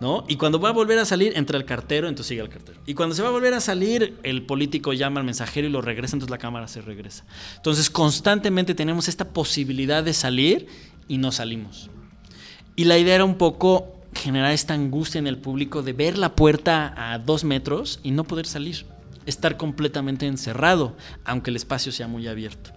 [0.00, 0.24] ¿no?
[0.28, 2.78] Y cuando va a volver a salir, entra el cartero, entonces sigue el cartero.
[2.86, 5.80] Y cuando se va a volver a salir, el político llama al mensajero y lo
[5.80, 7.24] regresa, entonces la cámara se regresa.
[7.56, 10.68] Entonces constantemente tenemos esta posibilidad de salir
[11.08, 11.90] y no salimos.
[12.76, 16.36] Y la idea era un poco generar esta angustia en el público de ver la
[16.36, 18.86] puerta a dos metros y no poder salir.
[19.28, 22.72] Estar completamente encerrado, aunque el espacio sea muy abierto.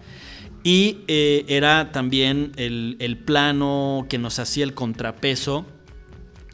[0.63, 5.65] Y eh, era también el, el plano que nos hacía el contrapeso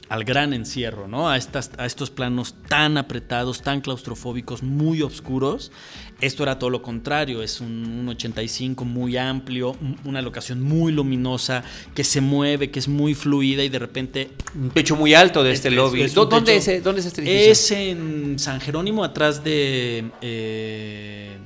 [0.10, 1.30] al gran encierro, ¿no?
[1.30, 5.72] A, estas, a estos planos tan apretados, tan claustrofóbicos, muy oscuros.
[6.20, 7.68] Esto era todo lo contrario, es un,
[8.02, 13.14] un 85 muy amplio, un- una locación muy luminosa, que se mueve, que es muy
[13.14, 14.32] fluida y de repente...
[14.56, 16.02] Un techo muy alto de este Es- lobby.
[16.02, 17.52] es un ¿Dó- ¿Dónde, techo- es, ¿Dónde es este edificio?
[17.52, 21.38] Es en San Jerónimo, atrás de eh,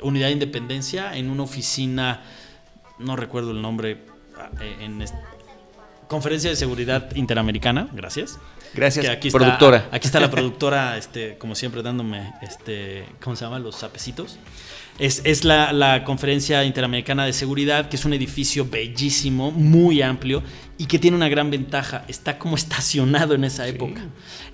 [0.00, 2.22] Unidad de Independencia, en una oficina,
[3.00, 4.04] no recuerdo el nombre,
[4.60, 5.04] eh, en
[6.06, 8.38] Conferencia de Seguridad Interamericana, gracias.
[8.74, 9.78] Gracias, Que aquí productora.
[9.78, 13.58] Está, aquí está la productora, este, como siempre, dándome, este, ¿cómo se llama?
[13.58, 14.38] Los sapecitos.
[14.98, 20.42] Es, es la, la Conferencia Interamericana de Seguridad, que es un edificio bellísimo, muy amplio
[20.80, 22.04] y que tiene una gran ventaja.
[22.06, 24.00] Está como estacionado en esa época.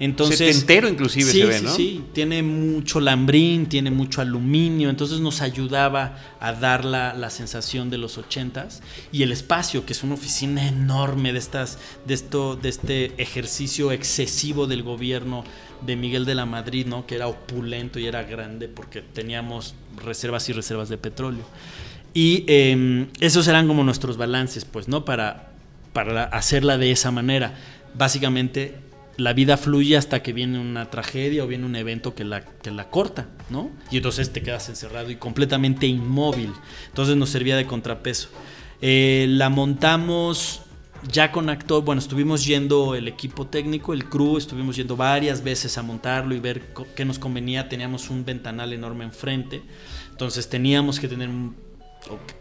[0.01, 1.75] Entonces, Setentero inclusive sí, se ve, sí, ¿no?
[1.75, 7.91] Sí, tiene mucho lambrín, tiene mucho aluminio, entonces nos ayudaba a dar la, la sensación
[7.91, 8.83] de los ochentas
[9.13, 13.93] y el espacio, que es una oficina enorme de estas, de esto, de este ejercicio
[13.93, 15.45] excesivo del gobierno
[15.85, 17.07] de Miguel de la Madrid, ¿no?
[17.07, 21.45] Que era opulento y era grande porque teníamos reservas y reservas de petróleo.
[22.15, 25.05] Y eh, esos eran como nuestros balances, pues, ¿no?
[25.05, 25.54] Para,
[25.94, 27.54] para hacerla de esa manera.
[27.94, 28.74] Básicamente,
[29.16, 32.70] la vida fluye hasta que viene una tragedia o viene un evento que la, que
[32.72, 33.70] la corta, ¿no?
[33.90, 36.52] Y entonces te quedas encerrado y completamente inmóvil.
[36.88, 38.28] Entonces nos servía de contrapeso.
[38.83, 40.61] Eh, la montamos
[41.12, 45.78] ya con actor, bueno, estuvimos yendo el equipo técnico, el crew, estuvimos yendo varias veces
[45.78, 46.62] a montarlo y ver
[46.96, 47.68] qué nos convenía.
[47.68, 49.62] Teníamos un ventanal enorme enfrente,
[50.11, 51.54] entonces teníamos que tener un-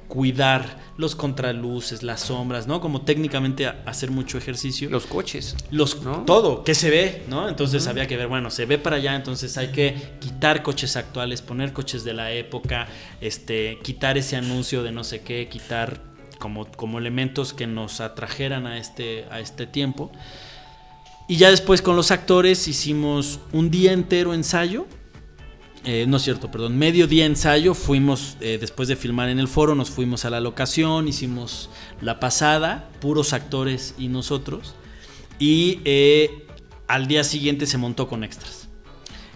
[0.08, 2.82] cuidar los contraluces, las sombras, ¿no?
[2.82, 4.90] Como técnicamente hacer mucho ejercicio.
[4.90, 5.56] Los coches.
[5.72, 6.24] Los, ¿no?
[6.26, 7.50] Todo, que se ve, ¿no?
[7.50, 11.42] Entonces había que ver, bueno, se ve para allá, entonces hay que quitar coches actuales,
[11.42, 12.88] poner coches de la época,
[13.22, 16.02] este, quitar ese anuncio de no sé qué, quitar
[16.38, 20.12] como, como elementos que nos atrajeran a este, a este tiempo.
[21.28, 24.86] Y ya después con los actores hicimos un día entero ensayo.
[25.86, 27.74] Eh, no es cierto, perdón, medio día ensayo.
[27.74, 31.70] Fuimos, eh, después de filmar en el foro, nos fuimos a la locación, hicimos
[32.02, 34.76] la pasada, puros actores y nosotros.
[35.40, 36.48] Y eh,
[36.88, 38.70] al día siguiente se montó con extras.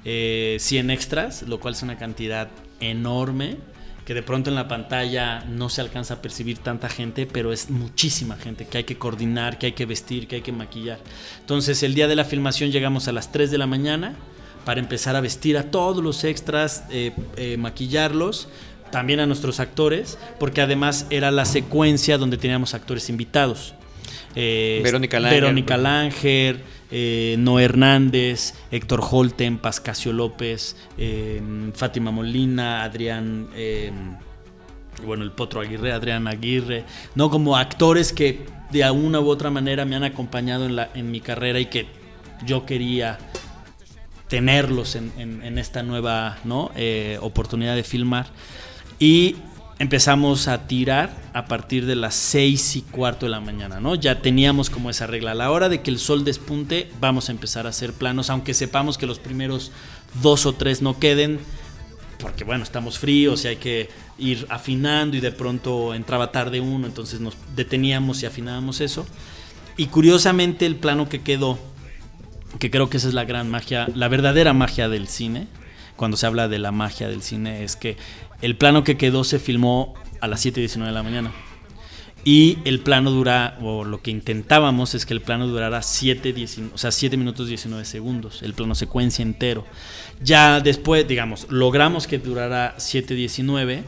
[0.06, 3.58] Eh, 100 extras, lo cual es una cantidad enorme
[4.06, 7.70] que de pronto en la pantalla no se alcanza a percibir tanta gente, pero es
[7.70, 11.00] muchísima gente que hay que coordinar, que hay que vestir, que hay que maquillar.
[11.42, 14.16] Entonces el día de la filmación llegamos a las 3 de la mañana
[14.68, 18.50] para empezar a vestir a todos los extras, eh, eh, maquillarlos,
[18.92, 23.76] también a nuestros actores, porque además era la secuencia donde teníamos actores invitados.
[24.36, 25.42] Eh, Verónica Langer.
[25.42, 26.60] Verónica Langer,
[26.92, 31.42] eh, Noé Hernández, Héctor Holten, Pascasio López, eh,
[31.74, 33.48] Fátima Molina, Adrián,
[35.06, 36.84] bueno, el Potro Aguirre, Adrián Aguirre,
[37.16, 41.10] no como actores que de una u otra manera me han acompañado en, la, en
[41.10, 41.88] mi carrera y que
[42.46, 43.18] yo quería
[44.28, 46.38] tenerlos en, esta nueva.
[46.76, 48.28] Eh, oportunidad de filmar.
[49.00, 49.36] Y
[49.80, 53.96] empezamos a tirar a partir de las seis y cuarto de la mañana, ¿no?
[53.96, 55.32] Ya teníamos como esa regla.
[55.32, 58.54] A la hora de que el sol despunte, vamos a empezar a hacer planos, aunque
[58.54, 59.72] sepamos que los primeros
[60.22, 61.40] dos o tres no queden,
[62.20, 66.88] porque bueno, estamos fríos y hay que ir afinando y de pronto entraba tarde uno,
[66.88, 69.06] entonces nos deteníamos y afinábamos eso.
[69.78, 71.60] Y curiosamente el plano que quedó,
[72.60, 75.48] que creo que esa es la gran magia, la verdadera magia del cine,
[75.96, 77.98] cuando se habla de la magia del cine, es que
[78.42, 81.32] el plano que quedó se filmó a las 7.19 de la mañana.
[82.24, 86.76] Y el plano dura, o lo que intentábamos es que el plano durara 7, 19
[86.76, 89.66] o sea, 7 minutos 19 segundos, el plano secuencia entero.
[90.22, 93.84] Ya después, digamos, logramos que durara 7.19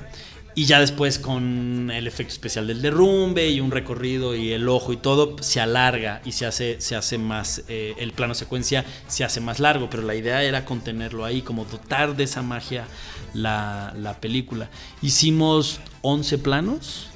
[0.56, 4.92] y ya después con el efecto especial del derrumbe y un recorrido y el ojo
[4.94, 9.24] y todo, se alarga y se hace, se hace más, eh, el plano secuencia se
[9.24, 12.86] hace más largo, pero la idea era contenerlo ahí, como dotar de esa magia
[13.34, 14.70] la, la película.
[15.02, 17.08] Hicimos 11 planos.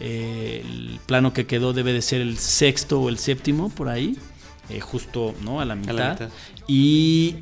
[0.00, 4.18] Eh, el plano que quedó debe de ser el sexto o el séptimo por ahí,
[4.68, 5.60] eh, justo ¿no?
[5.60, 6.12] a la mitad.
[6.12, 6.30] mitad.
[6.66, 7.36] Y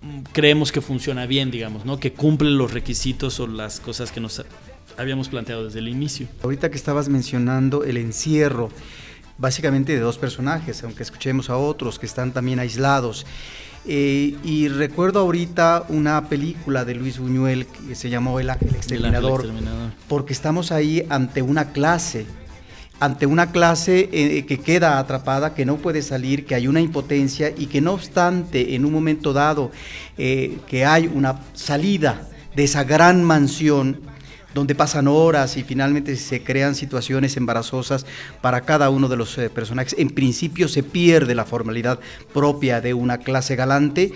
[0.00, 2.00] mm, creemos que funciona bien, digamos, ¿no?
[2.00, 4.42] que cumple los requisitos o las cosas que nos
[5.00, 6.28] habíamos planteado desde el inicio.
[6.42, 8.70] Ahorita que estabas mencionando el encierro,
[9.38, 13.26] básicamente de dos personajes, aunque escuchemos a otros que están también aislados.
[13.86, 19.40] Eh, y recuerdo ahorita una película de Luis Buñuel que se llamó El Ángel Exterminador,
[19.40, 19.90] Exterminador.
[20.06, 22.26] porque estamos ahí ante una clase,
[23.00, 27.54] ante una clase eh, que queda atrapada, que no puede salir, que hay una impotencia
[27.56, 29.70] y que no obstante en un momento dado
[30.18, 34.09] eh, que hay una salida de esa gran mansión,
[34.54, 38.06] donde pasan horas y finalmente se crean situaciones embarazosas
[38.40, 39.94] para cada uno de los eh, personajes.
[39.98, 42.00] En principio se pierde la formalidad
[42.32, 44.12] propia de una clase galante,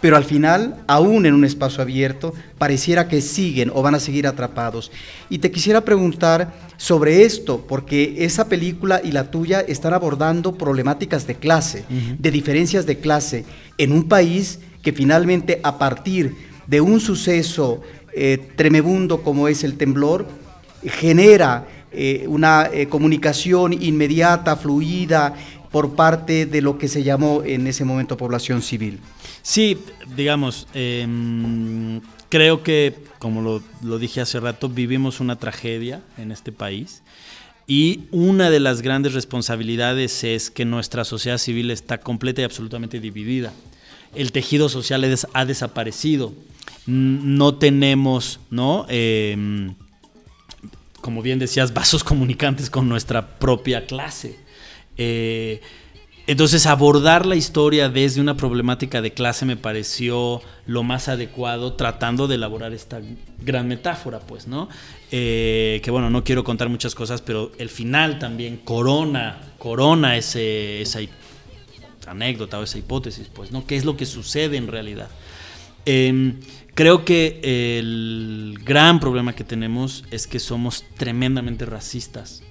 [0.00, 4.26] pero al final, aún en un espacio abierto, pareciera que siguen o van a seguir
[4.26, 4.90] atrapados.
[5.30, 11.28] Y te quisiera preguntar sobre esto, porque esa película y la tuya están abordando problemáticas
[11.28, 11.84] de clase,
[12.18, 13.44] de diferencias de clase,
[13.78, 16.34] en un país que finalmente a partir
[16.66, 17.80] de un suceso
[18.14, 20.26] eh, tremebundo como es el temblor,
[20.84, 25.34] genera eh, una eh, comunicación inmediata, fluida,
[25.70, 29.00] por parte de lo que se llamó en ese momento población civil.
[29.42, 29.78] Sí,
[30.16, 36.52] digamos, eh, creo que, como lo, lo, dije hace rato, vivimos una tragedia en este
[36.52, 37.02] país
[37.66, 43.00] y una de las grandes responsabilidades es que nuestra sociedad civil está completa y absolutamente
[43.00, 43.52] dividida.
[44.14, 46.34] El tejido social ha desaparecido
[46.86, 48.86] no tenemos, ¿no?
[48.88, 49.72] Eh,
[51.02, 54.38] como bien decías, vasos comunicantes con nuestra propia clase.
[54.96, 55.60] Eh,
[56.26, 62.28] entonces abordar la historia desde una problemática de clase me pareció lo más adecuado tratando
[62.28, 63.00] de elaborar esta
[63.40, 64.68] gran metáfora, pues, ¿no?
[65.10, 70.80] Eh, que bueno, no quiero contar muchas cosas, pero el final también corona, corona ese,
[70.80, 71.00] esa
[72.06, 73.66] anécdota o esa hipótesis, pues, ¿no?
[73.66, 75.08] ¿Qué es lo que sucede en realidad?
[75.86, 76.34] Eh,
[76.74, 82.42] Creo que el gran problema que tenemos es que somos tremendamente racistas,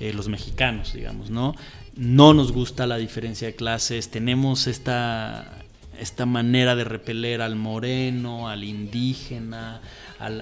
[0.00, 1.54] eh, los mexicanos, digamos, ¿no?
[1.94, 5.58] No nos gusta la diferencia de clases, tenemos esta,
[6.00, 9.82] esta manera de repeler al moreno, al indígena,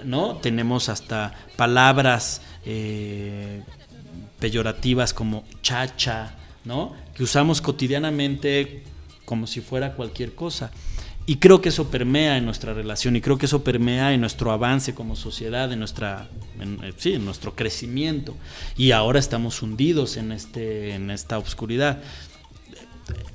[0.05, 0.37] ¿no?
[0.37, 3.63] Tenemos hasta palabras eh,
[4.39, 6.95] peyorativas como chacha, ¿no?
[7.17, 8.85] Que usamos cotidianamente
[9.25, 10.71] como si fuera cualquier cosa.
[11.27, 14.53] Y creo que eso permea en nuestra relación y creo que eso permea en nuestro
[14.53, 16.29] avance como sociedad, en, nuestra,
[16.61, 18.37] eh, sí, en nuestro crecimiento.
[18.77, 22.03] Y ahora estamos hundidos en, este, en esta oscuridad.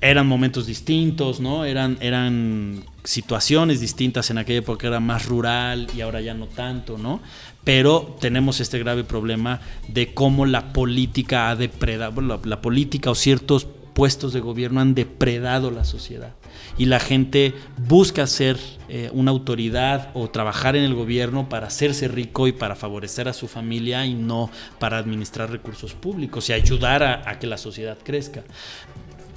[0.02, 1.66] Eran momentos distintos, ¿no?
[1.66, 6.98] Eran, eran situaciones distintas en aquella época, era más rural y ahora ya no tanto,
[7.00, 7.22] ¿no?
[7.64, 13.16] Pero tenemos este grave problema de cómo la política ha depredado, la, la política o
[13.16, 13.68] ciertos
[14.00, 16.32] puestos de gobierno han depredado la sociedad.
[16.78, 18.58] Y la gente busca ser
[18.88, 23.34] eh, una autoridad o trabajar en el gobierno para hacerse rico y para favorecer a
[23.34, 27.98] su familia y no para administrar recursos públicos y ayudar a, a que la sociedad
[28.02, 28.46] crezca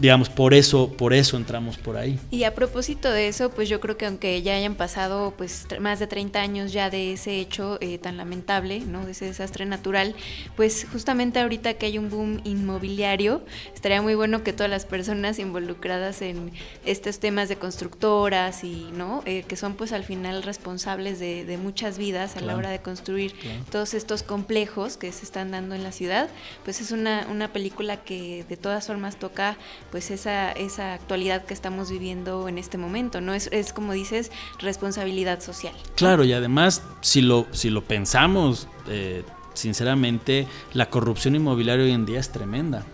[0.02, 2.18] digamos, por eso, por eso entramos por ahí.
[2.32, 6.00] Y a propósito de eso, pues yo creo que aunque ya hayan pasado pues más
[6.00, 9.06] de 30 años ya de ese hecho eh, tan lamentable, ¿no?
[9.06, 10.16] De ese desastre natural,
[10.56, 15.38] pues justamente ahorita que hay un boom inmobiliario, estaría muy bueno que todas las personas
[15.38, 16.50] involucradas en
[16.84, 19.22] estos temas de constructoras y, ¿no?
[19.24, 22.46] Eh, que son pues al final responsables de, de muchas vidas a claro.
[22.46, 23.60] la hora de construir claro.
[23.70, 26.28] todos estos complejos que se están dando en la ciudad,
[26.64, 29.56] pues es una, una película que de todas formas toca
[29.92, 33.34] pues esa, esa actualidad que estamos viviendo en este momento, ¿no?
[33.34, 35.74] Es, es como dices, responsabilidad social.
[35.94, 42.06] Claro, y además, si lo, si lo pensamos, eh, sinceramente, la corrupción inmobiliaria hoy en
[42.06, 42.86] día es tremenda.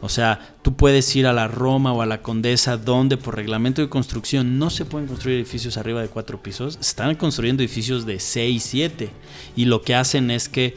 [0.00, 3.82] O sea, tú puedes ir a la Roma o a la Condesa, donde por reglamento
[3.82, 8.20] de construcción no se pueden construir edificios arriba de cuatro pisos, están construyendo edificios de
[8.20, 9.10] seis, siete.
[9.56, 10.76] Y lo que hacen es que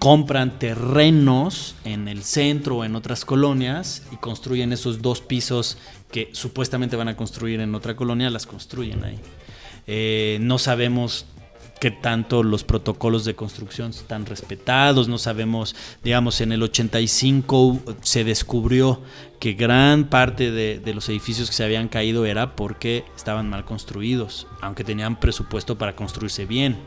[0.00, 5.76] compran terrenos en el centro o en otras colonias y construyen esos dos pisos
[6.10, 9.18] que supuestamente van a construir en otra colonia, las construyen ahí.
[9.86, 11.26] Eh, no sabemos
[11.80, 18.24] qué tanto los protocolos de construcción están respetados, no sabemos, digamos, en el 85 se
[18.24, 19.02] descubrió
[19.38, 23.66] que gran parte de, de, los edificios que se habían caído era porque estaban mal
[23.66, 26.78] construidos, aunque tenían presupuesto para construirse bien.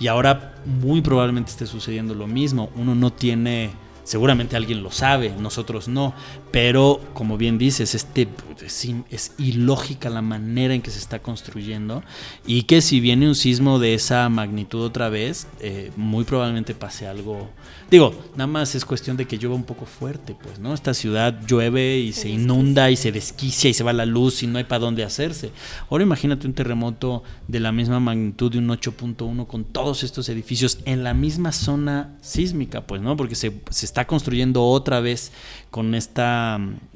[0.00, 2.70] Y ahora muy probablemente esté sucediendo lo mismo.
[2.74, 3.70] Uno no tiene,
[4.02, 6.14] seguramente alguien lo sabe, nosotros no,
[6.50, 8.28] pero como bien dices, este
[8.64, 12.02] es, es, ilógica la manera en que se está construyendo
[12.46, 17.06] y que si viene un sismo de esa magnitud otra vez, eh, muy probablemente pase
[17.06, 17.48] algo.
[17.90, 20.74] Digo, nada más es cuestión de que llueva un poco fuerte, pues, ¿no?
[20.74, 24.46] Esta ciudad llueve y se, inunda y se desquicia y se va la luz y
[24.46, 25.50] no hay para dónde hacerse.
[25.88, 30.78] Ahora imagínate un terremoto de la misma magnitud de un 8.1 con todos estos edificios
[30.84, 33.16] en la misma zona sísmica, pues, ¿no?
[33.16, 35.32] Porque se, se está construyendo otra vez
[35.70, 36.39] con esta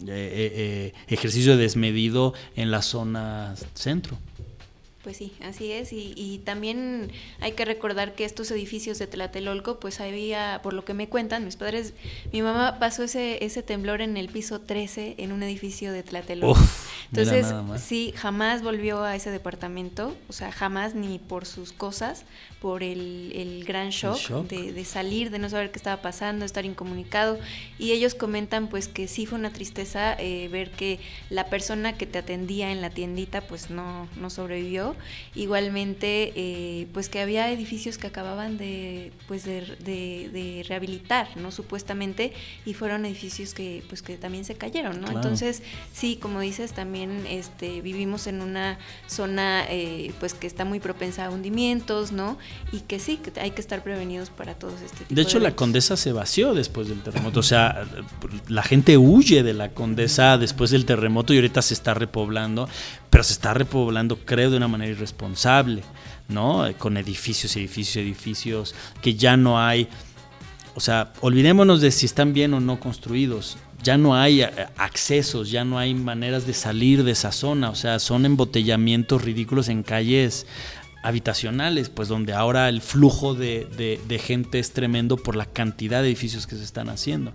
[0.07, 4.18] eh, eh, ejercicio desmedido en la zona centro.
[5.05, 5.92] Pues sí, así es.
[5.92, 10.95] Y, también hay que recordar que estos edificios de Tlatelolco, pues había, por lo que
[10.95, 11.92] me cuentan, mis padres,
[12.32, 16.59] mi mamá pasó ese, ese temblor en el piso 13 en un edificio de Tlatelolco.
[17.11, 17.46] Entonces,
[17.80, 22.24] sí, jamás volvió a ese departamento, o sea, jamás ni por sus cosas,
[22.64, 27.38] por el, gran shock, De, salir, de no saber qué estaba pasando, estar incomunicado.
[27.78, 30.98] Y ellos comentan pues que sí fue una tristeza eh, ver que
[31.28, 34.96] la persona que te atendía en la tiendita pues no, no sobrevivió.
[35.34, 41.50] Igualmente eh, pues que había edificios que acababan de pues de, rehabilitar, ¿no?
[41.50, 42.32] Supuestamente,
[42.64, 45.09] y fueron edificios que pues que también se cayeron, ¿no?
[45.09, 50.80] Entonces, sí, como dices, también este, vivimos en una zona eh, pues que está muy
[50.80, 52.38] propensa a hundimientos, ¿no?
[52.72, 55.55] y que sí, que hay que estar prevenidos para todos este tipo de hecho, la
[55.55, 57.40] condesa se vació después del terremoto.
[57.40, 57.84] O sea,
[58.49, 62.68] la gente huye de la condesa después del terremoto y ahorita se está repoblando,
[63.11, 65.82] pero se está repoblando, creo, de una manera irresponsable,
[66.28, 66.64] ¿no?
[66.78, 69.88] Con edificios, edificios, edificios, que ya no hay.
[70.74, 73.57] O sea, olvidémonos de si están bien o no construidos.
[73.85, 77.70] Ya no hay eh, accesos, ya no hay maneras de salir de esa zona.
[77.70, 80.47] O sea, son embotellamientos ridículos en calles
[81.05, 86.47] habitacionales, pues donde ahora el flujo de, gente es tremendo por la cantidad de edificios
[86.47, 87.30] que se están haciendo.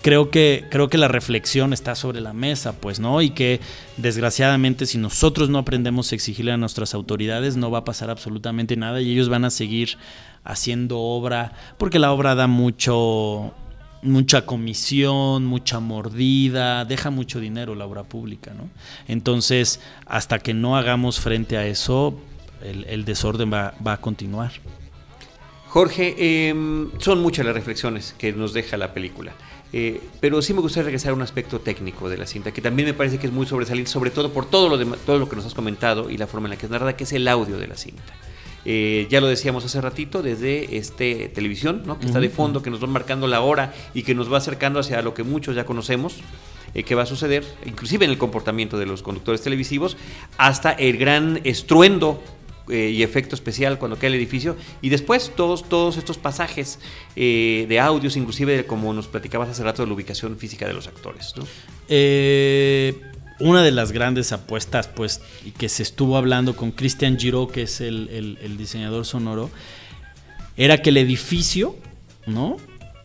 [0.00, 3.20] Creo que, creo que la reflexión está sobre la mesa, pues, ¿no?
[3.20, 3.60] Y que
[3.98, 8.76] desgraciadamente si nosotros no aprendemos a exigirle a nuestras autoridades, no va a pasar absolutamente
[8.76, 9.98] nada y ellos van a seguir
[10.42, 13.52] haciendo obra, porque la obra da mucho,
[14.06, 18.68] mucha comisión, mucha mordida, deja mucho dinero la obra pública, ¿no?
[19.08, 22.18] Entonces, hasta que no hagamos frente a eso,
[22.62, 24.52] el, desorden va, a continuar.
[25.68, 29.34] Jorge, em, son muchas las reflexiones que nos deja la película.
[29.72, 32.88] Eh, pero sí me gustaría regresar a un aspecto técnico de la cinta, que también
[32.88, 35.44] me parece que es muy sobresaliente, sobre todo por todo lo, todo lo que nos
[35.44, 37.66] has comentado y la forma en la que es narrada, que es el audio de
[37.66, 38.14] la cinta.
[38.68, 42.00] Eh, ya lo decíamos hace ratito, desde este televisión, ¿no?
[42.00, 44.80] que está de fondo, que nos va marcando la hora y que nos va acercando
[44.80, 46.16] hacia lo que muchos ya conocemos,
[46.74, 49.96] eh, que va a suceder, inclusive en el comportamiento de los conductores televisivos,
[50.36, 52.20] hasta el gran estruendo
[52.68, 54.56] eh, y efecto especial cuando cae el edificio.
[54.82, 56.80] Y después todos, todos estos pasajes
[57.14, 60.88] eh, de audios, inclusive como nos platicabas hace rato de la ubicación física de los
[60.88, 61.32] actores.
[61.88, 63.00] Eh,
[63.38, 67.62] una de las grandes apuestas, pues, y que se estuvo hablando con Christian Giro, que
[67.62, 69.50] es el, el diseñador sonoro,
[70.56, 71.76] era que el edificio,
[72.26, 72.56] ¿no?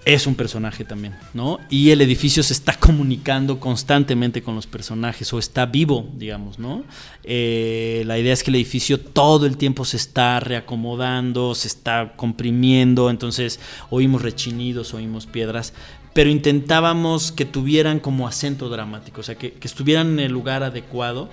[0.06, 1.60] es un personaje también, ¿no?
[1.70, 6.84] Y el edificio se está comunicando constantemente con los personajes o está vivo, digamos, ¿no?
[7.24, 12.14] Eh, la idea es que el edificio todo el tiempo se está reacomodando, se está
[12.16, 13.60] comprimiendo, entonces
[13.92, 15.74] oímos rechinidos, oímos piedras,
[16.14, 21.30] pero intentábamos que tuvieran como acento dramático, o sea, que, estuvieran en el lugar adecuado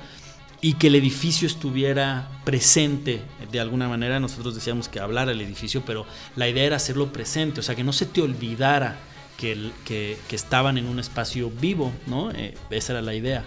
[0.61, 4.21] y que el edificio estuviera presente de alguna manera.
[4.21, 6.07] Nosotros decíamos que hablara el edificio, pero
[6.37, 8.99] la idea era hacerlo presente, o sea, que no se te olvidara
[9.37, 12.31] que, que, estaban en un espacio vivo, ¿no?
[12.33, 13.45] Eh, esa era la idea.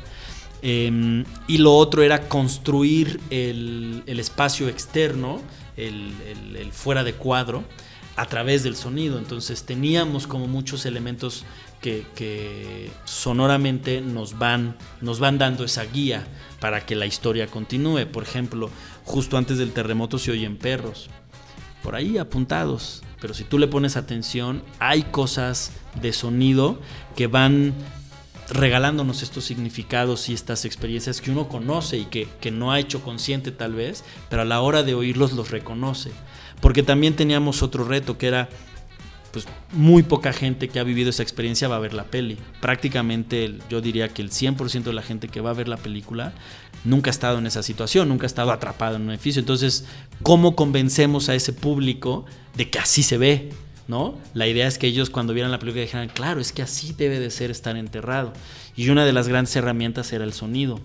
[0.62, 5.42] Em, y lo otro era construir el, el espacio externo,
[5.76, 6.14] el,
[6.56, 7.64] el, fuera de cuadro,
[8.16, 9.18] a través del sonido.
[9.18, 11.46] Entonces teníamos como muchos elementos
[11.82, 16.28] que, sonoramente nos van, nos van dando esa guía
[16.60, 18.06] para que la historia continúe.
[18.06, 18.70] Por ejemplo,
[19.04, 21.10] justo antes del terremoto se oyen perros,
[21.84, 26.80] por ahí apuntados, pero si tú le pones atención, hay cosas de sonido
[27.16, 27.74] que van
[28.50, 33.02] regalándonos estos significados y estas experiencias que uno conoce y que, que, no ha hecho
[33.02, 36.12] consciente tal vez, pero a la hora de oírlos los reconoce.
[36.62, 38.50] Porque también teníamos otro reto que era
[39.32, 42.38] pues muy poca gente que ha vivido esa experiencia va a ver la peli.
[42.60, 46.34] Prácticamente yo diría que el 100% de la gente que va a ver la película
[46.84, 49.40] nunca ha estado en esa situación, nunca ha estado atrapado en un edificio.
[49.40, 49.86] Entonces,
[50.22, 53.50] ¿cómo convencemos a ese público de que así se ve?
[53.88, 54.18] ¿No?
[54.34, 57.20] La idea es que ellos cuando vieran la película dijeran, claro, es que así debe
[57.20, 58.32] de ser estar enterrado.
[58.76, 60.80] Y una de las grandes herramientas era el sonido.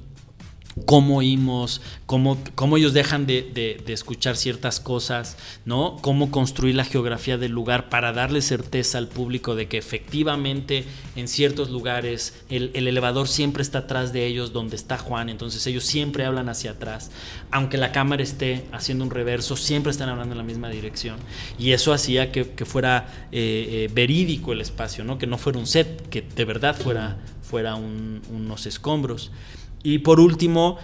[0.84, 5.96] Cómo oímos, cómo, cómo ellos dejan de, de- de escuchar ciertas cosas, ¿no?
[6.02, 10.84] Cómo construir la geografía del lugar para darle certeza al público de que efectivamente
[11.16, 15.66] en ciertos lugares el, el elevador siempre está atrás de ellos donde está Juan, entonces
[15.66, 17.10] ellos siempre hablan hacia atrás,
[17.50, 21.16] aunque la cámara esté haciendo un reverso, siempre están hablando en la misma dirección.
[21.58, 25.16] Y eso hacía que, que fuera eh, eh, verídico el espacio, ¿no?
[25.16, 29.30] Que no fuera un set, que de verdad fuera, fuera un- unos escombros.
[29.88, 30.78] Y por último,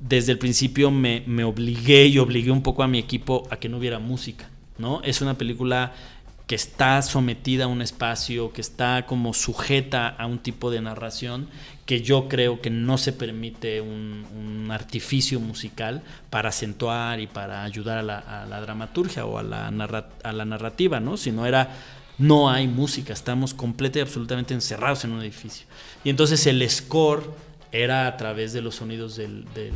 [0.00, 3.68] desde el principio me, me obligué y obligué un poco a mi equipo a que
[3.68, 4.48] no hubiera música,
[4.78, 5.02] ¿no?
[5.02, 5.92] Es una película
[6.46, 11.48] que está sometida a un espacio, que está como sujeta a un tipo de narración
[11.84, 17.62] que yo creo que no se permite un, un artificio musical para acentuar y para
[17.62, 21.18] ayudar a la, dramaturgia o a la, narra- a la narrativa, ¿no?
[21.18, 21.76] Sino era
[22.16, 25.66] no hay música, estamos completamente y absolutamente encerrados en un edificio.
[26.04, 27.44] Y entonces el score
[27.82, 29.72] era a través de los sonidos del, del-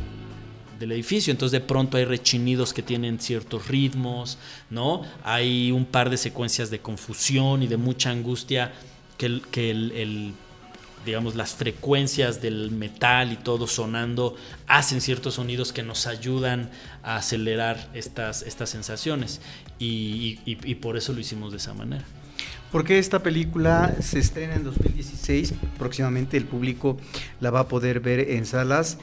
[0.91, 1.29] edificio.
[1.31, 4.39] Entonces de pronto hay rechinidos que tienen ciertos ritmos,
[4.71, 5.03] ¿no?
[5.23, 8.73] Hay un par de secuencias de confusión y de mucha angustia
[9.17, 10.33] que que el-
[11.05, 14.35] digamos, las frecuencias del metal y todo sonando
[14.67, 16.69] hacen ciertos sonidos que nos ayudan
[17.03, 19.41] a acelerar estas, estas sensaciones.
[19.79, 20.35] Y
[20.81, 22.05] por eso lo hicimos de esa manera.
[22.71, 26.97] Porque esta película se estrena en 2016, próximamente el público
[27.39, 28.97] la va a poder ver en salas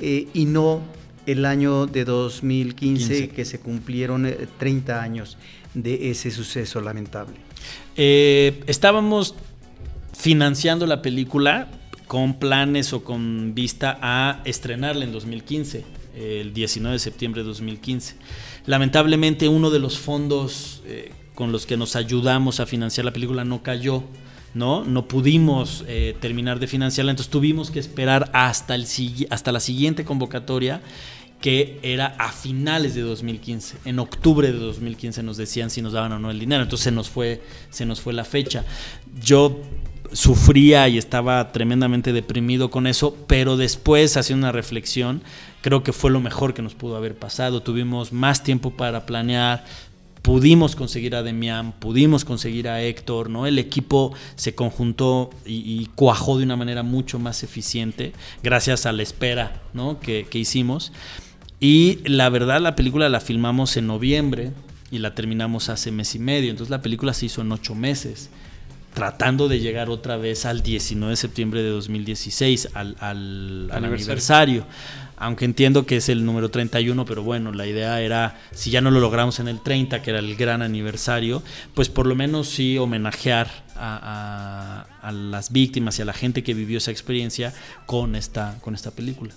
[0.00, 0.82] eh, y no
[1.26, 3.28] el año de 2015 15.
[3.28, 5.38] que se cumplieron eh, 30 años
[5.74, 7.36] de ese suceso lamentable.
[7.96, 9.34] Eh, estábamos
[10.12, 11.68] financiando la película
[12.06, 18.16] con planes o con vista a estrenarla en 2015, el 19 de septiembre de 2015.
[18.66, 21.10] Lamentablemente uno de los fondos eh,
[21.42, 24.04] con los que nos ayudamos a financiar la película no cayó.
[24.54, 24.84] ¿no?
[24.84, 28.86] No pudimos eh, terminar de financiarla, entonces tuvimos que esperar hasta, el,
[29.28, 30.82] hasta la siguiente convocatoria
[31.40, 33.78] que era a finales de 2015.
[33.86, 36.62] En octubre de 2015 nos decían si nos daban o no el dinero.
[36.62, 38.64] Entonces se nos fue, se nos fue la fecha.
[39.20, 39.62] Yo
[40.12, 45.22] sufría y estaba tremendamente deprimido con eso, pero después, haciendo una reflexión,
[45.60, 47.62] creo que fue lo mejor que nos pudo haber pasado.
[47.62, 49.64] Tuvimos más tiempo para planear.
[50.22, 53.46] Pudimos conseguir a Demian, pudimos conseguir a Héctor, ¿no?
[53.46, 58.12] El equipo se conjuntó y, cuajó de una manera mucho más eficiente,
[58.42, 59.98] gracias a la espera, ¿no?
[59.98, 60.92] que, que hicimos.
[61.58, 64.52] Y la verdad, la película la filmamos en noviembre
[64.92, 66.50] y la terminamos hace mes y medio.
[66.50, 68.30] Entonces la película se hizo en ocho meses,
[68.94, 73.84] tratando de llegar otra vez al 19 de septiembre de 2016, al, al- al Aniversario.
[73.96, 74.66] aniversario.
[75.16, 78.90] Aunque entiendo que es el número 31, pero bueno, la idea era, si ya no
[78.90, 82.76] lo logramos en el 30, que era el gran aniversario, pues por lo menos sí
[82.76, 87.54] homenajear a, a- a las víctimas y a la gente que vivió esa experiencia
[87.86, 89.32] con esta, con esta película.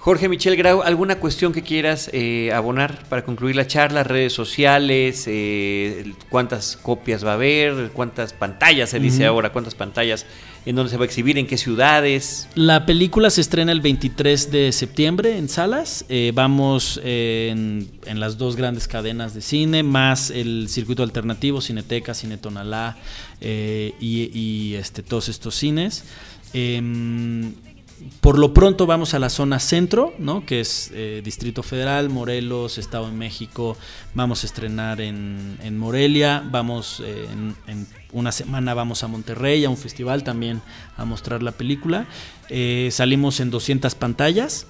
[0.00, 4.02] Jorge Michel Grau, ¿alguna cuestión que quieras eh, abonar para concluir la charla?
[4.02, 10.24] Redes sociales, eh, cuántas copias va a haber, cuántas pantallas se dice ahora, cuántas pantallas,
[10.64, 12.48] en dónde se va a exhibir, en qué ciudades.
[12.54, 16.06] La película se estrena el 23 de septiembre en salas.
[16.08, 22.14] Eh, vamos en, en las dos grandes cadenas de cine, más el circuito alternativo, Cineteca,
[22.14, 22.96] Cine Tonalá
[23.42, 26.04] eh, y, y, este, todos estos cines.
[28.20, 30.46] Por lo pronto vamos a la zona centro, ¿no?
[30.46, 33.76] que es eh, Distrito Federal, Morelos, Estado de México.
[34.14, 36.42] Vamos a estrenar en, en Morelia.
[36.50, 40.62] Vamos eh, en, en una semana vamos a Monterrey, a un festival también
[40.96, 42.06] a mostrar la película.
[42.48, 44.66] Eh, salimos en 200 pantallas.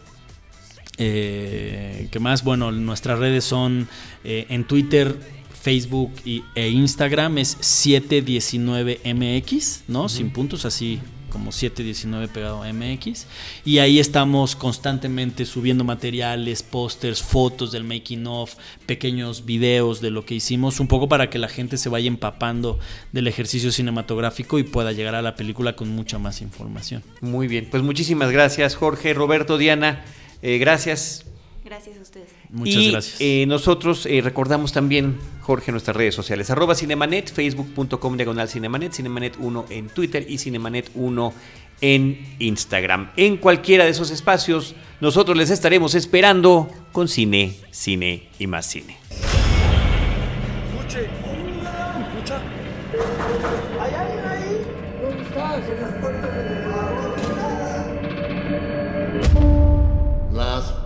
[0.96, 2.44] ¿Qué más?
[2.44, 3.88] Bueno, nuestras redes son
[4.22, 5.18] en Twitter,
[5.62, 10.10] Facebook y, e Instagram es 719MX, ¿no?
[10.10, 11.00] Sin puntos, así
[11.30, 13.26] como 719 pegado a MX.
[13.64, 18.54] Y ahí estamos constantemente subiendo materiales, pósters, fotos del making of,
[18.86, 22.78] pequeños videos de lo que hicimos, un poco para que la gente se vaya empapando
[23.12, 27.02] del ejercicio cinematográfico y pueda llegar a la película con mucha más información.
[27.20, 30.04] Muy bien, pues muchísimas gracias Jorge, Roberto, Diana,
[30.42, 31.24] eh, gracias.
[31.64, 32.39] Gracias a ustedes.
[32.52, 33.16] Muchas y, gracias.
[33.20, 39.36] eh, nosotros eh, recordamos también, Jorge, nuestras redes sociales, arroba Cinemanet, facebook.com diagonal Cinemanet, Cinemanet
[39.38, 41.34] 1 en Twitter y Cinemanet 1
[41.80, 43.10] en Instagram.
[43.16, 48.96] En cualquiera de esos espacios, nosotros les estaremos esperando con cine, cine y más cine.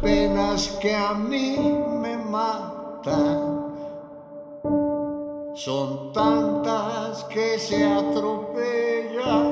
[0.05, 1.57] penas que a mí
[2.03, 3.73] me matan.
[5.55, 9.45] Son tantas que se atropellan.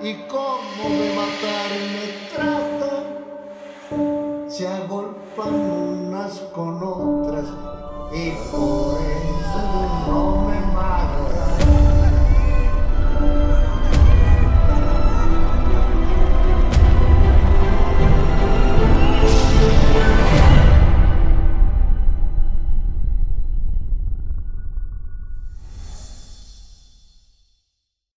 [0.00, 2.84] Y como de matar me trata
[4.48, 7.46] se agolpan unas con otras
[8.12, 9.62] y por eso
[10.06, 10.43] no